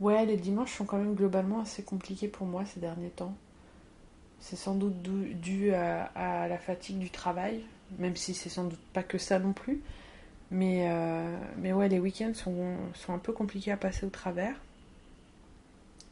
ouais, 0.00 0.26
les 0.26 0.36
dimanches 0.36 0.76
sont 0.76 0.84
quand 0.84 0.98
même 0.98 1.14
globalement 1.14 1.60
assez 1.60 1.82
compliqués 1.82 2.28
pour 2.28 2.46
moi 2.46 2.66
ces 2.66 2.80
derniers 2.80 3.08
temps. 3.08 3.34
C'est 4.40 4.56
sans 4.56 4.74
doute 4.74 5.00
dû 5.00 5.72
à, 5.72 6.48
la 6.48 6.58
fatigue 6.58 6.98
du 6.98 7.08
travail, 7.08 7.62
même 7.98 8.16
si 8.16 8.34
c'est 8.34 8.50
sans 8.50 8.64
doute 8.64 8.80
pas 8.92 9.02
que 9.02 9.16
ça 9.16 9.38
non 9.38 9.54
plus. 9.54 9.80
Mais, 10.50 10.90
euh, 10.90 11.38
mais 11.56 11.72
ouais, 11.72 11.88
les 11.88 11.98
week-ends 11.98 12.34
sont, 12.34 12.76
sont 12.92 13.14
un 13.14 13.18
peu 13.18 13.32
compliqués 13.32 13.72
à 13.72 13.78
passer 13.78 14.04
au 14.04 14.10
travers. 14.10 14.54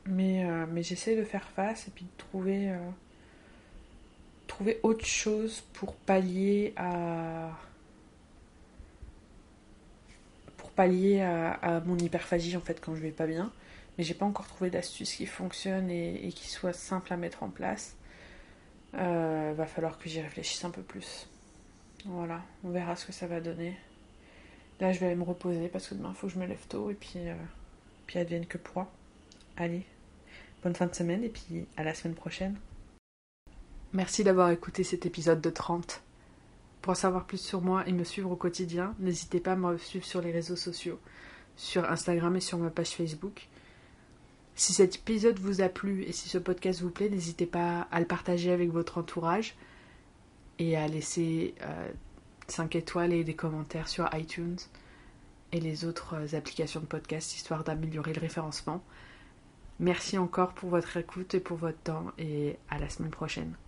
Mais, 0.09 0.45
euh, 0.45 0.65
mais 0.71 0.83
j'essaie 0.83 1.17
de 1.17 1.25
faire 1.25 1.49
face 1.51 1.87
et 1.87 1.91
puis 1.91 2.05
de 2.07 2.11
trouver, 2.17 2.71
euh, 2.71 2.79
trouver 4.47 4.81
autre 4.83 5.05
chose 5.05 5.63
pour 5.75 5.95
pallier 5.95 6.73
à. 6.77 7.51
pour 10.57 10.71
pallier 10.71 11.21
à, 11.21 11.83
mon 11.85 11.99
hyperphagie 11.99 12.57
en 12.57 12.61
fait 12.61 12.81
quand 12.81 12.95
je 12.95 13.03
vais 13.03 13.11
pas 13.11 13.27
bien. 13.27 13.53
Mais 13.99 14.05
j'ai 14.05 14.15
pas 14.15 14.25
encore 14.25 14.47
trouvé 14.47 14.71
d'astuce 14.71 15.13
qui 15.15 15.27
fonctionne 15.27 15.91
et, 15.91 16.33
qui 16.35 16.49
soit 16.49 16.73
simple 16.73 17.13
à 17.13 17.17
mettre 17.17 17.43
en 17.43 17.51
place. 17.51 17.97
Euh, 18.95 19.53
va 19.57 19.67
falloir 19.67 19.99
que 19.99 20.09
j'y 20.09 20.21
réfléchisse 20.21 20.65
un 20.65 20.71
peu 20.71 20.83
plus. 20.83 21.29
Voilà, 22.07 22.43
on 22.65 22.71
verra 22.71 22.97
ce 22.97 23.05
que 23.05 23.13
ça 23.13 23.27
va 23.27 23.41
donner. 23.41 23.77
Là, 24.81 24.93
je 24.93 25.01
vais 25.01 25.07
aller 25.07 25.17
me 25.17 25.25
reposer 25.25 25.69
parce 25.69 25.89
que 25.89 25.95
demain, 25.95 26.11
il 26.11 26.17
faut 26.17 26.29
que 26.29 26.33
je 26.33 26.39
me 26.39 26.47
lève 26.47 26.65
tôt 26.69 26.91
et 26.91 26.95
puis, 26.95 27.29
euh, 27.29 27.35
puis 28.07 28.19
advienne 28.21 28.47
que 28.47 28.57
pourra. 28.57 28.91
Allez, 29.57 29.85
bonne 30.63 30.75
fin 30.75 30.87
de 30.87 30.95
semaine 30.95 31.25
et 31.25 31.29
puis 31.29 31.67
à 31.77 31.85
la 31.85 31.95
semaine 31.95 32.15
prochaine. 32.15 32.57
Merci 33.93 34.25
d'avoir 34.25 34.51
écouté 34.51 34.85
cet 34.85 35.07
épisode 35.07 35.41
de 35.41 35.51
30. 35.51 36.03
Pour 36.83 36.93
en 36.93 36.95
savoir 36.95 37.25
plus 37.25 37.41
sur 37.41 37.61
moi 37.61 37.87
et 37.89 37.93
me 37.93 38.05
suivre 38.05 38.31
au 38.31 38.37
quotidien, 38.37 38.95
n'hésitez 38.99 39.41
pas 39.41 39.53
à 39.53 39.57
me 39.57 39.79
suivre 39.79 40.05
sur 40.05 40.21
les 40.21 40.31
réseaux 40.31 40.57
sociaux, 40.57 40.99
sur 41.57 41.91
Instagram 41.91 42.37
et 42.37 42.41
sur 42.41 42.59
ma 42.59 42.71
page 42.71 42.91
Facebook. 42.91 43.49
Si 44.55 44.73
cet 44.73 44.97
épisode 44.97 45.39
vous 45.39 45.61
a 45.61 45.69
plu 45.69 46.03
et 46.05 46.13
si 46.13 46.29
ce 46.29 46.39
podcast 46.39 46.81
vous 46.83 46.91
plaît, 46.91 47.09
n'hésitez 47.09 47.47
pas 47.47 47.87
à 47.91 48.01
le 48.01 48.07
partager 48.07 48.51
avec 48.51 48.71
votre 48.71 48.99
entourage 48.99 49.57
et 50.59 50.77
à 50.77 50.87
laisser 50.89 51.55
euh, 51.63 51.89
5 52.49 52.75
étoiles 52.77 53.13
et 53.13 53.25
des 53.25 53.35
commentaires 53.35 53.89
sur 53.89 54.09
iTunes 54.15 54.59
et 55.53 55.61
les 55.61 55.85
autres 55.85 56.15
euh, 56.15 56.37
applications 56.37 56.81
de 56.81 56.87
podcast 56.87 57.35
histoire 57.35 57.65
d'améliorer 57.65 58.13
le 58.13 58.21
référencement. 58.21 58.83
Merci 59.81 60.19
encore 60.19 60.55
pour 60.55 60.71
votre 60.71 60.97
écoute 60.97 61.35
et 61.35 61.41
pour 61.41 61.57
votre 61.57 61.79
temps 61.79 62.13
et 62.19 62.59
à 62.69 62.79
la 62.79 62.89
semaine 62.89 63.11
prochaine. 63.11 63.59